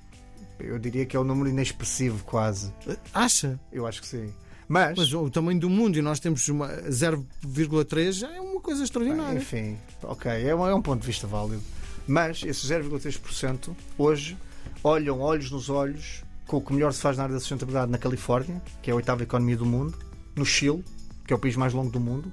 Eu 0.59 0.79
diria 0.79 1.05
que 1.07 1.17
é 1.17 1.21
um 1.21 1.25
número 1.25 1.49
inexpressivo, 1.51 2.25
quase. 2.25 2.73
é? 2.87 2.97
Acha? 3.13 3.59
Eu 3.73 3.87
acho 3.87 4.01
que 4.01 4.07
sim. 4.09 4.33
Mas, 4.69 4.97
Mas 4.99 5.13
o 5.15 5.31
tamanho 5.31 5.61
do 5.61 5.71
mundo 5.71 5.97
e 5.97 6.03
nós 6.03 6.19
temos 6.19 6.49
uma 6.49 6.69
0,3 6.91 8.13
já 8.19 8.33
é 8.35 8.41
uma 8.41 8.61
coisa 8.61 8.83
extraordinária. 8.83 9.39
enfim, 9.39 9.77
ok, 10.03 10.31
é 10.31 10.55
um, 10.55 10.67
é 10.67 10.75
um 10.75 10.83
ponto 10.83 11.01
de 11.01 11.07
vista 11.07 11.27
válido. 11.27 11.63
Mas 12.07 12.43
esses 12.45 12.69
0,3% 12.69 13.71
hoje 13.99 14.37
olham 14.83 15.21
olhos 15.21 15.51
nos 15.51 15.69
olhos 15.71 16.23
com 16.47 16.57
o 16.57 16.61
que 16.61 16.73
melhor 16.73 16.93
se 16.93 17.01
faz 17.01 17.17
na 17.17 17.25
área 17.25 17.35
da 17.35 17.41
sustentabilidade 17.41 17.91
na 17.91 17.99
Califórnia, 17.99 18.61
que 18.83 18.91
é 18.91 18.93
a 18.93 18.97
oitava 18.97 19.23
economia 19.23 19.57
do 19.57 19.67
mundo, 19.67 19.97
no 20.35 20.45
Chile, 20.45 20.85
que 21.27 21.33
é 21.33 21.37
o 21.37 21.39
país 21.39 21.55
mais 21.57 21.73
longo 21.73 21.91
do 21.91 21.99
mundo, 22.01 22.31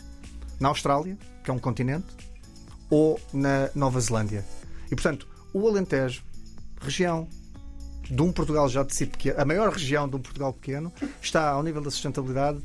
na 0.60 0.70
Austrália, 0.70 1.18
que 1.44 1.50
é 1.50 1.54
um 1.54 1.60
continente, 1.60 2.06
ou 2.90 3.20
na 3.34 3.70
Nova 3.76 4.00
Zelândia. 4.00 4.46
E 4.94 4.96
portanto, 4.96 5.28
o 5.52 5.68
Alentejo, 5.68 6.24
região 6.80 7.28
de 8.10 8.22
um 8.22 8.32
Portugal 8.32 8.70
já 8.70 8.84
de 8.84 8.94
si 8.96 9.08
pequeno, 9.08 9.42
a 9.42 9.46
maior 9.46 9.72
região 9.74 10.08
de 10.08 10.16
um 10.16 10.20
Portugal 10.20 10.54
pequeno, 10.54 10.94
está 11.22 11.50
ao 11.50 11.64
nível 11.64 11.82
da 11.82 11.90
sustentabilidade, 11.90 12.60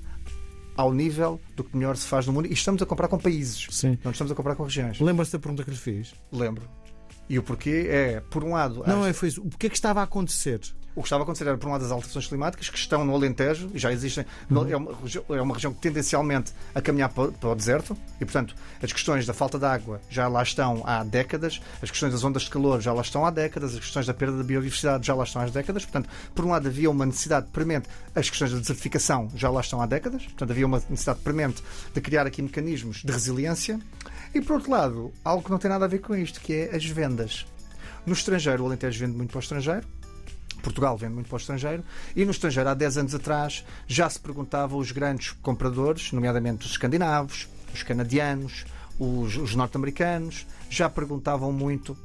ao 0.76 0.92
nível 0.92 1.40
do 1.56 1.64
que 1.64 1.74
melhor 1.76 1.96
se 1.96 2.06
faz 2.06 2.26
no 2.26 2.32
mundo, 2.34 2.46
e 2.46 2.52
estamos 2.52 2.82
a 2.82 2.86
comprar 2.86 3.08
com 3.08 3.18
países. 3.18 3.66
Sim. 3.70 3.98
Não 4.04 4.10
estamos 4.12 4.30
a 4.30 4.34
comprar 4.34 4.54
com 4.56 4.64
regiões. 4.64 5.00
Lembra-se 5.00 5.32
da 5.32 5.38
pergunta 5.38 5.64
que 5.64 5.70
lhe 5.70 5.76
fiz? 5.76 6.12
Lembro. 6.30 6.68
E 7.30 7.38
o 7.38 7.42
porquê 7.42 7.86
é, 7.88 8.20
por 8.20 8.44
um 8.44 8.52
lado, 8.52 8.82
Não, 8.86 9.02
as- 9.02 9.08
é 9.08 9.12
foi 9.14 9.28
isso. 9.28 9.40
O 9.42 9.48
que 9.48 9.66
é 9.66 9.70
que 9.70 9.76
estava 9.76 10.00
a 10.00 10.04
acontecer? 10.04 10.60
O 10.94 11.02
que 11.02 11.06
estava 11.06 11.22
a 11.22 11.24
acontecer 11.24 11.46
era, 11.46 11.56
por 11.56 11.68
um 11.68 11.72
lado, 11.72 11.84
as 11.84 11.92
alterações 11.92 12.26
climáticas 12.26 12.68
que 12.68 12.78
estão 12.78 13.04
no 13.04 13.14
Alentejo 13.14 13.70
e 13.72 13.78
já 13.78 13.92
existem. 13.92 14.24
Uhum. 14.50 14.68
É, 14.68 14.76
uma, 14.76 14.92
é 15.30 15.42
uma 15.42 15.54
região 15.54 15.72
que 15.72 15.80
tendencialmente 15.80 16.52
a 16.74 16.80
caminhar 16.80 17.08
para, 17.10 17.30
para 17.30 17.50
o 17.50 17.54
deserto 17.54 17.96
e, 18.20 18.24
portanto, 18.24 18.54
as 18.82 18.92
questões 18.92 19.24
da 19.26 19.32
falta 19.32 19.58
de 19.58 19.64
água 19.64 20.00
já 20.10 20.26
lá 20.26 20.42
estão 20.42 20.82
há 20.84 21.04
décadas, 21.04 21.60
as 21.82 21.90
questões 21.90 22.12
das 22.12 22.24
ondas 22.24 22.42
de 22.42 22.50
calor 22.50 22.80
já 22.80 22.92
lá 22.92 23.02
estão 23.02 23.24
há 23.24 23.30
décadas, 23.30 23.74
as 23.74 23.80
questões 23.80 24.06
da 24.06 24.14
perda 24.14 24.38
da 24.38 24.42
biodiversidade 24.42 25.06
já 25.06 25.14
lá 25.14 25.24
estão 25.24 25.40
há 25.42 25.46
décadas. 25.46 25.84
Portanto, 25.84 26.08
por 26.34 26.44
um 26.44 26.50
lado, 26.50 26.66
havia 26.68 26.90
uma 26.90 27.06
necessidade 27.06 27.46
premente, 27.52 27.88
as 28.14 28.28
questões 28.28 28.52
da 28.52 28.58
desertificação 28.58 29.30
já 29.34 29.50
lá 29.50 29.60
estão 29.60 29.80
há 29.80 29.86
décadas, 29.86 30.24
portanto, 30.24 30.50
havia 30.50 30.66
uma 30.66 30.82
necessidade 30.90 31.20
premente 31.20 31.62
de 31.94 32.00
criar 32.00 32.26
aqui 32.26 32.42
mecanismos 32.42 33.02
de 33.04 33.12
resiliência. 33.12 33.78
E, 34.34 34.40
por 34.40 34.54
outro 34.54 34.70
lado, 34.70 35.12
algo 35.24 35.42
que 35.42 35.50
não 35.50 35.58
tem 35.58 35.70
nada 35.70 35.84
a 35.84 35.88
ver 35.88 36.00
com 36.00 36.14
isto, 36.14 36.40
que 36.40 36.52
é 36.52 36.76
as 36.76 36.84
vendas. 36.84 37.46
No 38.04 38.12
estrangeiro, 38.12 38.62
o 38.62 38.66
Alentejo 38.66 39.00
vende 39.00 39.16
muito 39.16 39.30
para 39.30 39.38
o 39.38 39.40
estrangeiro. 39.40 39.86
Portugal 40.62 40.96
vende 40.96 41.14
muito 41.14 41.28
para 41.28 41.36
o 41.36 41.38
estrangeiro 41.38 41.84
e 42.14 42.24
no 42.24 42.30
estrangeiro, 42.30 42.68
há 42.68 42.74
10 42.74 42.98
anos 42.98 43.14
atrás, 43.14 43.64
já 43.86 44.08
se 44.08 44.18
perguntava 44.20 44.76
os 44.76 44.92
grandes 44.92 45.32
compradores, 45.42 46.12
nomeadamente 46.12 46.66
os 46.66 46.72
escandinavos, 46.72 47.48
os 47.72 47.82
canadianos, 47.82 48.64
os, 48.98 49.36
os 49.36 49.54
norte-americanos, 49.54 50.46
já 50.68 50.88
perguntavam 50.88 51.52
muito. 51.52 51.96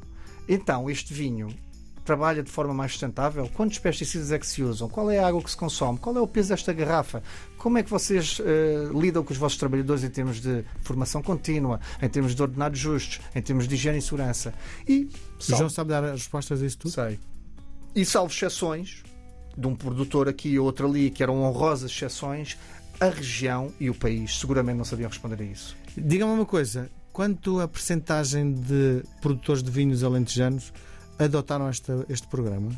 Então, 0.47 0.89
este 0.89 1.13
vinho 1.13 1.53
trabalha 2.03 2.43
de 2.43 2.51
forma 2.51 2.73
mais 2.73 2.91
sustentável? 2.91 3.49
Quantos 3.53 3.79
pesticidas 3.79 4.31
é 4.31 4.39
que 4.39 4.45
se 4.45 4.61
usam? 4.61 4.89
Qual 4.89 5.09
é 5.09 5.19
a 5.19 5.27
água 5.27 5.41
que 5.41 5.49
se 5.49 5.57
consome? 5.57 5.97
Qual 5.97 6.15
é 6.15 6.21
o 6.21 6.27
peso 6.27 6.49
desta 6.49 6.73
garrafa? 6.73 7.23
Como 7.57 7.77
é 7.77 7.83
que 7.83 7.89
vocês 7.89 8.39
uh, 8.39 8.99
lidam 8.99 9.23
com 9.23 9.31
os 9.31 9.37
vossos 9.37 9.57
trabalhadores 9.57 10.03
em 10.03 10.09
termos 10.09 10.41
de 10.41 10.63
formação 10.81 11.21
contínua, 11.21 11.79
em 12.01 12.09
termos 12.09 12.35
de 12.35 12.41
ordenados 12.41 12.79
justos, 12.79 13.21
em 13.33 13.41
termos 13.41 13.67
de 13.67 13.75
higiene 13.75 13.99
e 13.99 14.01
segurança? 14.01 14.53
E 14.87 15.09
o 15.39 15.55
João 15.55 15.69
sabe 15.69 15.91
dar 15.91 16.03
as 16.03 16.21
respostas 16.21 16.61
a 16.61 16.65
isso 16.65 16.77
tudo? 16.77 16.91
Sei. 16.91 17.19
E 17.95 18.03
salvo 18.03 18.33
exceções, 18.33 19.03
de 19.55 19.67
um 19.67 19.75
produtor 19.75 20.27
aqui 20.27 20.49
e 20.49 20.59
outro 20.59 20.87
ali, 20.87 21.11
que 21.11 21.21
eram 21.21 21.43
honrosas 21.43 21.91
exceções, 21.91 22.57
a 22.99 23.05
região 23.07 23.71
e 23.79 23.89
o 23.89 23.95
país 23.95 24.39
seguramente 24.39 24.77
não 24.77 24.85
sabiam 24.85 25.09
responder 25.09 25.41
a 25.41 25.45
isso. 25.45 25.75
Diga-me 25.95 26.31
uma 26.31 26.45
coisa, 26.45 26.89
quanto 27.11 27.59
a 27.59 27.67
percentagem 27.67 28.53
de 28.53 29.03
produtores 29.21 29.61
de 29.61 29.69
vinhos 29.69 30.03
alentejanos 30.03 30.73
adotaram 31.19 31.67
esta, 31.67 32.05
este 32.09 32.27
programa? 32.27 32.71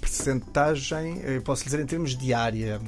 Percentagem, 0.00 1.18
eu 1.20 1.40
posso 1.40 1.64
dizer 1.64 1.80
em 1.80 1.86
termos 1.86 2.16
de 2.16 2.34
área. 2.34 2.80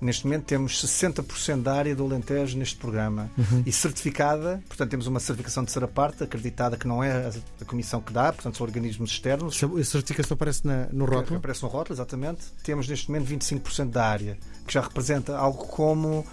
Neste 0.00 0.26
momento 0.26 0.44
temos 0.44 0.84
60% 0.84 1.62
da 1.62 1.74
área 1.74 1.96
do 1.96 2.04
Alentejo 2.04 2.58
neste 2.58 2.76
programa 2.76 3.30
uhum. 3.36 3.62
e 3.64 3.72
certificada, 3.72 4.62
portanto 4.68 4.90
temos 4.90 5.06
uma 5.06 5.18
certificação 5.18 5.62
de 5.62 5.68
terceira 5.68 5.88
parte, 5.88 6.22
acreditada 6.22 6.76
que 6.76 6.86
não 6.86 7.02
é 7.02 7.30
a, 7.60 7.64
comissão 7.64 8.00
que 8.00 8.12
dá, 8.12 8.30
portanto 8.32 8.58
são 8.58 8.66
organismos 8.66 9.10
externos. 9.10 9.62
A 9.62 9.84
certificação 9.84 10.34
aparece 10.34 10.66
na, 10.66 10.86
no 10.92 11.06
rótulo? 11.06 11.38
Aparece 11.38 11.62
no 11.62 11.68
rótulo, 11.68 11.94
exatamente. 11.94 12.42
Temos 12.62 12.86
neste 12.88 13.10
momento 13.10 13.28
25% 13.28 13.90
da 13.90 14.04
área, 14.04 14.38
que 14.66 14.74
já 14.74 14.82
representa 14.82 15.36
algo 15.36 15.66
como 15.66 16.26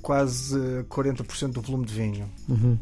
quase 0.00 0.58
40% 0.88 1.52
do 1.52 1.60
volume 1.60 1.84
de 1.84 1.94
vinho. 1.94 2.30
Uhum. 2.48 2.78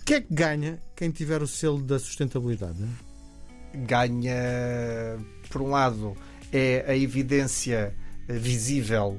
O 0.00 0.04
que 0.04 0.14
é 0.14 0.20
que 0.20 0.32
ganha 0.32 0.78
quem 0.96 1.10
tiver 1.10 1.42
o 1.42 1.46
selo 1.46 1.80
da 1.80 1.98
sustentabilidade? 1.98 2.84
Ganha, 3.74 5.18
por 5.50 5.62
um 5.62 5.70
lado, 5.70 6.16
é 6.52 6.84
a 6.88 6.96
evidência 6.96 7.94
visível 8.28 9.18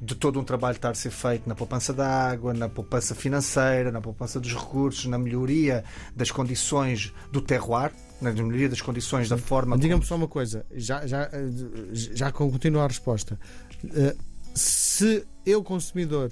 de 0.00 0.14
todo 0.14 0.40
um 0.40 0.44
trabalho 0.44 0.76
estar 0.76 0.90
a 0.90 0.94
ser 0.94 1.10
feito 1.10 1.46
na 1.46 1.54
poupança 1.54 1.92
da 1.92 2.08
água, 2.08 2.54
na 2.54 2.68
poupança 2.68 3.14
financeira, 3.14 3.92
na 3.92 4.00
poupança 4.00 4.40
dos 4.40 4.54
recursos, 4.54 5.04
na 5.04 5.18
melhoria 5.18 5.84
das 6.16 6.30
condições 6.30 7.12
do 7.30 7.42
terroir, 7.42 7.92
na 8.20 8.32
melhoria 8.32 8.68
das 8.68 8.80
condições 8.80 9.28
da 9.28 9.36
forma. 9.36 9.76
Diga-me 9.76 10.04
só 10.04 10.16
uma 10.16 10.28
coisa, 10.28 10.64
já, 10.72 11.06
já, 11.06 11.28
já 11.92 12.32
continua 12.32 12.84
a 12.84 12.86
resposta. 12.86 13.38
Eh, 13.94 14.16
se 14.54 15.26
eu, 15.44 15.62
consumidor, 15.62 16.30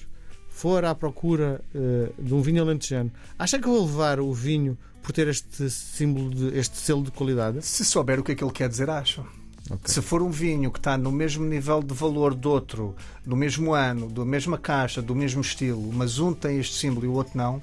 for 0.49 0.85
à 0.85 0.95
procura 0.95 1.61
eh, 1.75 2.11
de 2.19 2.35
um 2.35 2.41
vinho 2.41 2.63
alentejano, 2.63 3.13
acha 3.39 3.59
que 3.59 3.69
eu 3.69 3.73
vou 3.73 3.87
levar 3.87 4.19
o 4.19 4.33
vinho 4.33 4.79
por 5.03 5.13
ter 5.13 5.29
este 5.29 5.71
símbolo, 5.71 6.31
de, 6.31 6.59
este 6.59 6.77
selo 6.79 7.03
de 7.03 7.11
qualidade? 7.11 7.65
Se 7.65 7.85
souber 7.85 8.19
o 8.19 8.25
que 8.25 8.33
é 8.33 8.35
que 8.35 8.43
ele 8.43 8.53
quer 8.53 8.69
dizer, 8.69 8.89
acho. 8.89 9.25
Okay. 9.71 9.79
Se 9.85 10.01
for 10.01 10.23
um 10.23 10.31
vinho 10.31 10.71
que 10.71 10.79
está 10.79 10.97
no 10.97 11.13
mesmo 11.13 11.45
nível 11.45 11.83
de 11.83 11.93
valor 11.93 12.35
do 12.35 12.51
outro, 12.51 12.97
do 13.25 13.37
mesmo 13.37 13.75
ano, 13.75 14.09
da 14.09 14.25
mesma 14.25 14.57
caixa, 14.57 15.03
do 15.03 15.15
mesmo 15.15 15.41
estilo, 15.43 15.93
mas 15.93 16.19
um 16.19 16.33
tem 16.33 16.59
este 16.59 16.75
símbolo 16.75 17.05
e 17.05 17.09
o 17.09 17.13
outro 17.13 17.37
não, 17.37 17.61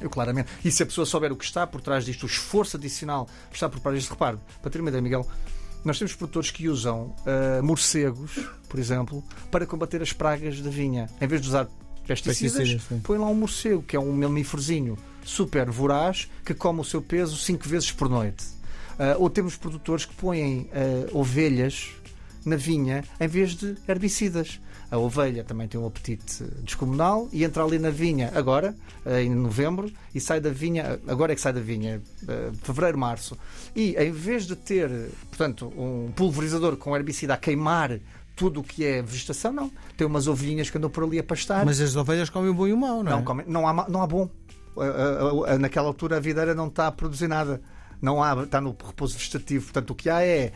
eu 0.00 0.08
claramente. 0.08 0.48
E 0.64 0.70
se 0.70 0.82
a 0.82 0.86
pessoa 0.86 1.04
souber 1.04 1.32
o 1.32 1.36
que 1.36 1.44
está 1.44 1.66
por 1.66 1.80
trás 1.80 2.04
disto, 2.04 2.24
o 2.24 2.26
esforço 2.26 2.76
adicional 2.76 3.26
que 3.50 3.56
está 3.56 3.68
por 3.68 3.80
trás 3.80 3.98
disto, 3.98 4.10
repare, 4.10 4.38
para 4.60 4.70
ter 4.70 4.80
uma 4.80 4.88
ideia, 4.88 5.02
Miguel, 5.02 5.26
nós 5.84 5.98
temos 5.98 6.14
produtores 6.14 6.50
que 6.50 6.68
usam 6.68 7.14
uh, 7.26 7.62
morcegos, 7.62 8.38
por 8.68 8.78
exemplo, 8.78 9.22
para 9.50 9.66
combater 9.66 10.00
as 10.00 10.12
pragas 10.12 10.60
da 10.60 10.70
vinha. 10.70 11.08
Em 11.20 11.26
vez 11.26 11.40
de 11.40 11.48
usar 11.48 11.68
pesticidas, 12.06 12.80
põe 13.02 13.18
lá 13.18 13.26
um 13.26 13.34
morcego, 13.34 13.82
que 13.82 13.96
é 13.96 14.00
um 14.00 14.12
mamíferozinho 14.12 14.96
super 15.24 15.70
voraz, 15.70 16.28
que 16.44 16.54
come 16.54 16.80
o 16.80 16.84
seu 16.84 17.02
peso 17.02 17.36
cinco 17.36 17.68
vezes 17.68 17.90
por 17.90 18.08
noite. 18.08 18.44
Uh, 18.92 19.20
ou 19.20 19.30
temos 19.30 19.56
produtores 19.56 20.04
que 20.04 20.14
põem 20.14 20.70
uh, 20.70 21.18
ovelhas 21.18 21.90
na 22.44 22.56
vinha 22.56 23.04
em 23.20 23.28
vez 23.28 23.54
de 23.54 23.76
herbicidas. 23.88 24.60
A 24.90 24.98
ovelha 24.98 25.42
também 25.42 25.66
tem 25.66 25.80
um 25.80 25.86
apetite 25.86 26.44
descomunal 26.62 27.26
e 27.32 27.44
entra 27.44 27.64
ali 27.64 27.78
na 27.78 27.88
vinha 27.88 28.30
agora, 28.34 28.76
em 29.22 29.30
novembro, 29.30 29.90
e 30.14 30.20
sai 30.20 30.38
da 30.38 30.50
vinha, 30.50 31.00
agora 31.08 31.32
é 31.32 31.34
que 31.34 31.40
sai 31.40 31.54
da 31.54 31.62
vinha, 31.62 32.02
fevereiro, 32.62 32.98
março. 32.98 33.34
E 33.74 33.96
em 33.96 34.12
vez 34.12 34.46
de 34.46 34.54
ter, 34.54 34.90
portanto, 35.30 35.72
um 35.78 36.12
pulverizador 36.14 36.76
com 36.76 36.94
herbicida 36.94 37.32
a 37.32 37.36
queimar 37.38 37.98
tudo 38.36 38.60
o 38.60 38.62
que 38.62 38.84
é 38.84 39.00
vegetação, 39.00 39.50
não. 39.50 39.72
Tem 39.96 40.06
umas 40.06 40.26
ovelhinhas 40.26 40.68
que 40.68 40.76
andam 40.76 40.90
por 40.90 41.04
ali 41.04 41.18
a 41.18 41.24
pastar. 41.24 41.64
Mas 41.64 41.80
as 41.80 41.96
ovelhas 41.96 42.28
comem 42.28 42.50
o 42.50 42.54
bom 42.54 42.66
e 42.66 42.72
o 42.74 42.76
mau, 42.76 43.02
não 43.02 43.12
é? 43.12 43.14
Não, 43.14 43.24
comem, 43.24 43.46
não, 43.48 43.66
há, 43.66 43.88
não 43.88 44.02
há 44.02 44.06
bom. 44.06 44.28
Naquela 45.58 45.86
altura 45.86 46.18
a 46.18 46.20
videira 46.20 46.54
não 46.54 46.66
está 46.66 46.88
a 46.88 46.92
produzir 46.92 47.28
nada 47.28 47.62
não 48.02 48.22
há, 48.22 48.42
está 48.42 48.60
no 48.60 48.76
repouso 48.84 49.16
vegetativo. 49.16 49.64
Portanto, 49.66 49.90
o 49.90 49.94
que 49.94 50.10
há 50.10 50.22
é 50.22 50.52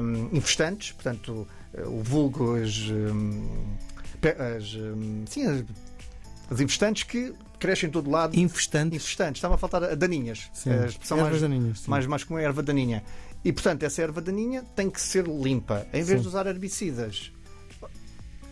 um, 0.00 0.28
infestantes, 0.36 0.92
portanto, 0.92 1.48
o 1.86 2.02
vulgo, 2.02 2.56
as, 2.56 2.76
um, 2.90 3.76
as, 4.56 4.74
um, 4.74 5.24
sim, 5.26 5.46
as, 5.46 5.64
as 6.50 6.60
infestantes 6.60 7.02
que 7.04 7.34
crescem 7.58 7.88
em 7.88 7.92
todo 7.92 8.10
lado. 8.10 8.38
Infestantes? 8.38 9.02
Infestantes. 9.02 9.38
Estava 9.38 9.54
a 9.54 9.58
faltar 9.58 9.96
daninhas. 9.96 10.50
Sim. 10.52 10.70
A 10.70 10.86
expressão 10.86 11.18
mais, 11.18 11.40
daninhas, 11.40 11.80
sim. 11.80 11.90
mais, 11.90 12.06
mais 12.06 12.22
comum 12.22 12.38
é 12.38 12.44
erva 12.44 12.62
daninha. 12.62 13.02
E, 13.42 13.52
portanto, 13.52 13.82
essa 13.82 14.02
erva 14.02 14.20
daninha 14.20 14.62
tem 14.76 14.90
que 14.90 15.00
ser 15.00 15.26
limpa. 15.26 15.86
Em 15.92 16.02
vez 16.02 16.18
sim. 16.18 16.22
de 16.22 16.28
usar 16.28 16.46
herbicidas, 16.46 17.32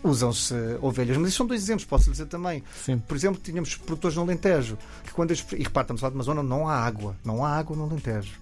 usam-se 0.03 0.53
ovelhas. 0.81 1.17
Mas 1.17 1.29
isto 1.29 1.37
são 1.37 1.47
dois 1.47 1.63
exemplos, 1.63 1.85
posso 1.85 2.11
dizer 2.11 2.25
também. 2.25 2.63
Sim. 2.83 2.99
Por 2.99 3.15
exemplo, 3.15 3.41
tínhamos 3.41 3.75
produtores 3.75 4.15
no 4.15 4.23
Alentejo, 4.23 4.77
que 5.03 5.11
quando 5.11 5.31
eles, 5.31 5.45
e 5.53 5.63
repare, 5.63 5.85
estamos 5.85 6.01
lá 6.01 6.09
de 6.09 6.15
uma 6.15 6.23
zona 6.23 6.43
não 6.43 6.67
há 6.67 6.75
água, 6.75 7.15
não 7.23 7.43
há 7.43 7.49
água 7.49 7.75
no 7.75 7.83
Alentejo. 7.83 8.39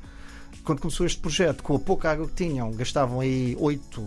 Quando 0.64 0.80
começou 0.80 1.06
este 1.06 1.20
projeto, 1.20 1.64
com 1.64 1.76
a 1.76 1.80
pouca 1.80 2.12
água 2.12 2.28
que 2.28 2.34
tinham, 2.34 2.72
gastavam 2.72 3.20
aí 3.20 3.56
8, 3.60 4.06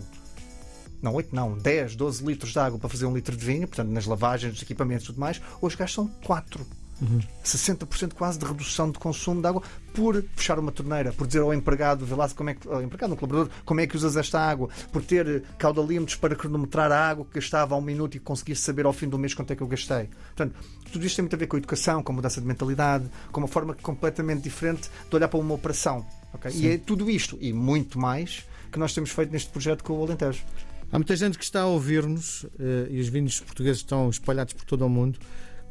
não 1.01 1.13
8 1.13 1.35
não, 1.35 1.57
10, 1.57 1.95
12 1.95 2.25
litros 2.25 2.51
de 2.51 2.59
água 2.59 2.79
para 2.79 2.89
fazer 2.89 3.05
um 3.05 3.13
litro 3.13 3.35
de 3.35 3.45
vinho, 3.45 3.67
portanto, 3.67 3.89
nas 3.89 4.05
lavagens, 4.05 4.53
nos 4.53 4.61
equipamentos 4.61 5.05
e 5.05 5.07
tudo 5.07 5.19
mais, 5.19 5.41
hoje 5.61 5.75
gastam 5.75 6.07
4. 6.23 6.65
Uhum. 7.01 7.19
60% 7.43 8.13
quase 8.13 8.39
de 8.39 8.45
redução 8.45 8.89
de 8.89 8.97
consumo 8.97 9.41
de 9.41 9.47
água 9.47 9.61
por 9.93 10.23
fechar 10.35 10.57
uma 10.59 10.71
torneira, 10.71 11.11
por 11.11 11.27
dizer 11.27 11.39
ao 11.41 11.53
empregado, 11.53 12.05
vê 12.05 12.15
lá 12.15 12.29
como 12.29 12.49
é 12.49 12.53
que, 12.53 12.67
ao 12.67 12.81
empregado, 12.81 13.13
um 13.13 13.15
colaborador, 13.15 13.51
como 13.65 13.79
é 13.81 13.87
que 13.87 13.95
usas 13.95 14.15
esta 14.15 14.39
água, 14.39 14.69
por 14.91 15.03
ter 15.03 15.43
caudalímetros 15.57 16.17
para 16.17 16.35
cronometrar 16.35 16.91
a 16.91 17.09
água 17.09 17.25
que 17.25 17.35
gastava 17.35 17.75
há 17.75 17.77
um 17.77 17.81
minuto 17.81 18.15
e 18.15 18.19
conseguir 18.19 18.55
saber 18.55 18.85
ao 18.85 18.93
fim 18.93 19.07
do 19.07 19.17
mês 19.17 19.33
quanto 19.33 19.51
é 19.51 19.55
que 19.55 19.63
eu 19.63 19.67
gastei. 19.67 20.09
Portanto, 20.35 20.55
tudo 20.91 21.05
isto 21.05 21.15
tem 21.17 21.23
muito 21.23 21.35
a 21.35 21.39
ver 21.39 21.47
com 21.47 21.55
a 21.55 21.59
educação, 21.59 22.01
com 22.01 22.11
a 22.13 22.15
mudança 22.15 22.39
de 22.39 22.47
mentalidade, 22.47 23.09
com 23.31 23.41
uma 23.41 23.47
forma 23.47 23.73
completamente 23.73 24.41
diferente 24.41 24.89
de 25.09 25.15
olhar 25.15 25.27
para 25.27 25.39
uma 25.39 25.53
operação. 25.53 26.05
Okay? 26.33 26.51
E 26.53 26.67
é 26.69 26.77
tudo 26.77 27.09
isto 27.09 27.37
e 27.41 27.51
muito 27.53 27.99
mais 27.99 28.45
que 28.71 28.79
nós 28.79 28.93
temos 28.93 29.09
feito 29.09 29.31
neste 29.31 29.49
projeto 29.49 29.83
com 29.83 29.93
o 29.93 30.03
Alentejo. 30.03 30.43
Há 30.91 30.99
muita 30.99 31.15
gente 31.15 31.37
que 31.37 31.43
está 31.43 31.61
a 31.61 31.65
ouvir-nos 31.65 32.45
eh, 32.59 32.87
e 32.89 32.99
os 32.99 33.07
vinhos 33.07 33.39
portugueses 33.39 33.77
estão 33.81 34.09
espalhados 34.09 34.53
por 34.53 34.65
todo 34.65 34.85
o 34.85 34.89
mundo. 34.89 35.19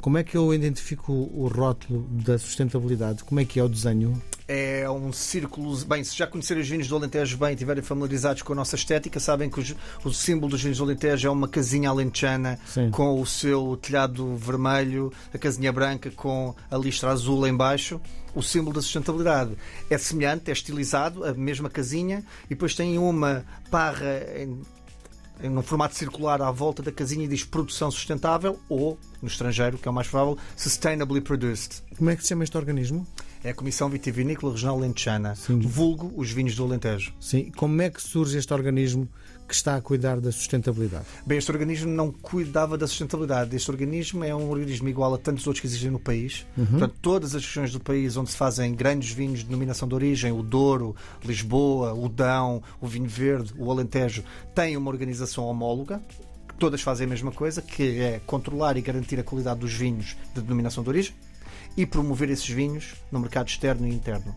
Como 0.05 0.19
é 0.19 0.23
que 0.23 0.37
eu 0.37 0.53
identifico 0.53 1.11
o 1.11 1.47
rótulo 1.47 2.03
da 2.11 2.37
sustentabilidade? 2.37 3.23
Como 3.23 3.39
é 3.39 3.43
que 3.43 3.59
é 3.59 3.63
o 3.63 3.67
desenho? 3.67 4.21
É 4.47 4.87
um 4.87 5.11
círculo. 5.11 5.75
Bem, 5.83 6.03
se 6.03 6.15
já 6.15 6.27
conhecerem 6.27 6.61
os 6.61 6.69
vinhos 6.69 6.87
do 6.87 6.95
Alentejo 6.95 7.35
bem 7.39 7.49
e 7.49 7.53
estiverem 7.53 7.81
familiarizados 7.81 8.43
com 8.43 8.53
a 8.53 8.55
nossa 8.55 8.75
estética, 8.75 9.19
sabem 9.19 9.49
que 9.49 9.59
os, 9.59 9.75
o 10.03 10.13
símbolo 10.13 10.51
dos 10.51 10.61
vinhos 10.61 10.77
do 10.77 10.83
Alentejo 10.83 11.27
é 11.27 11.31
uma 11.31 11.47
casinha 11.47 11.89
alentejana 11.89 12.59
Sim. 12.67 12.91
com 12.91 13.19
o 13.19 13.25
seu 13.25 13.79
telhado 13.81 14.35
vermelho, 14.35 15.11
a 15.33 15.39
casinha 15.39 15.73
branca 15.73 16.11
com 16.11 16.53
a 16.69 16.77
listra 16.77 17.09
azul 17.09 17.47
em 17.47 17.57
baixo. 17.57 17.99
O 18.35 18.43
símbolo 18.43 18.75
da 18.75 18.83
sustentabilidade 18.83 19.57
é 19.89 19.97
semelhante, 19.97 20.51
é 20.51 20.53
estilizado, 20.53 21.23
a 21.23 21.33
mesma 21.33 21.67
casinha, 21.67 22.23
e 22.45 22.49
depois 22.49 22.75
tem 22.75 22.99
uma 22.99 23.43
parra 23.71 24.21
em 24.37 24.61
num 25.43 25.61
formato 25.61 25.95
circular 25.95 26.41
à 26.41 26.51
volta 26.51 26.81
da 26.81 26.91
casinha 26.91 27.25
e 27.25 27.27
diz 27.27 27.43
produção 27.43 27.91
sustentável 27.91 28.59
ou, 28.69 28.97
no 29.21 29.27
estrangeiro, 29.27 29.77
que 29.77 29.87
é 29.87 29.91
o 29.91 29.93
mais 29.93 30.07
provável, 30.07 30.37
sustainably 30.55 31.21
produced. 31.21 31.81
Como 31.97 32.09
é 32.09 32.15
que 32.15 32.23
se 32.23 32.29
chama 32.29 32.43
este 32.43 32.57
organismo? 32.57 33.05
É 33.43 33.51
a 33.51 33.53
Comissão 33.53 33.89
Vitivinícola 33.89 34.53
Regional 34.53 34.79
Lentejana, 34.79 35.35
vulgo 35.61 36.11
os 36.15 36.31
vinhos 36.31 36.55
do 36.55 36.63
Alentejo. 36.63 37.13
Sim. 37.19 37.51
Como 37.55 37.79
é 37.81 37.89
que 37.91 38.01
surge 38.01 38.37
este 38.37 38.53
organismo 38.53 39.07
que 39.47 39.53
está 39.53 39.75
a 39.75 39.81
cuidar 39.81 40.19
da 40.19 40.31
sustentabilidade? 40.31 41.05
Bem, 41.25 41.37
este 41.37 41.51
organismo 41.51 41.91
não 41.91 42.11
cuidava 42.11 42.77
da 42.77 42.87
sustentabilidade. 42.87 43.55
Este 43.55 43.69
organismo 43.69 44.23
é 44.23 44.35
um 44.35 44.49
organismo 44.49 44.89
igual 44.89 45.13
a 45.13 45.17
tantos 45.17 45.45
outros 45.45 45.61
que 45.61 45.67
existem 45.67 45.91
no 45.91 45.99
país. 45.99 46.45
Uhum. 46.57 46.65
Portanto, 46.65 46.95
todas 47.01 47.35
as 47.35 47.45
regiões 47.45 47.71
do 47.71 47.79
país 47.79 48.17
onde 48.17 48.31
se 48.31 48.37
fazem 48.37 48.73
grandes 48.73 49.11
vinhos 49.11 49.39
de 49.39 49.45
denominação 49.45 49.87
de 49.87 49.95
origem, 49.95 50.31
o 50.31 50.41
Douro, 50.41 50.95
Lisboa, 51.23 51.93
o 51.93 52.09
Dão, 52.09 52.63
o 52.81 52.87
Vinho 52.87 53.07
Verde, 53.09 53.53
o 53.57 53.69
Alentejo, 53.71 54.23
têm 54.53 54.75
uma 54.77 54.89
organização 54.89 55.45
homóloga 55.45 56.01
todas 56.57 56.81
fazem 56.81 57.05
a 57.05 57.09
mesma 57.09 57.33
coisa, 57.33 57.61
que 57.61 57.99
é 57.99 58.21
controlar 58.25 58.77
e 58.77 58.81
garantir 58.81 59.19
a 59.19 59.23
qualidade 59.23 59.59
dos 59.59 59.73
vinhos 59.73 60.15
de 60.33 60.41
denominação 60.41 60.83
de 60.83 60.89
origem 60.89 61.13
e 61.75 61.85
promover 61.85 62.29
esses 62.29 62.47
vinhos 62.47 62.95
no 63.11 63.19
mercado 63.19 63.49
externo 63.49 63.85
e 63.85 63.93
interno. 63.93 64.35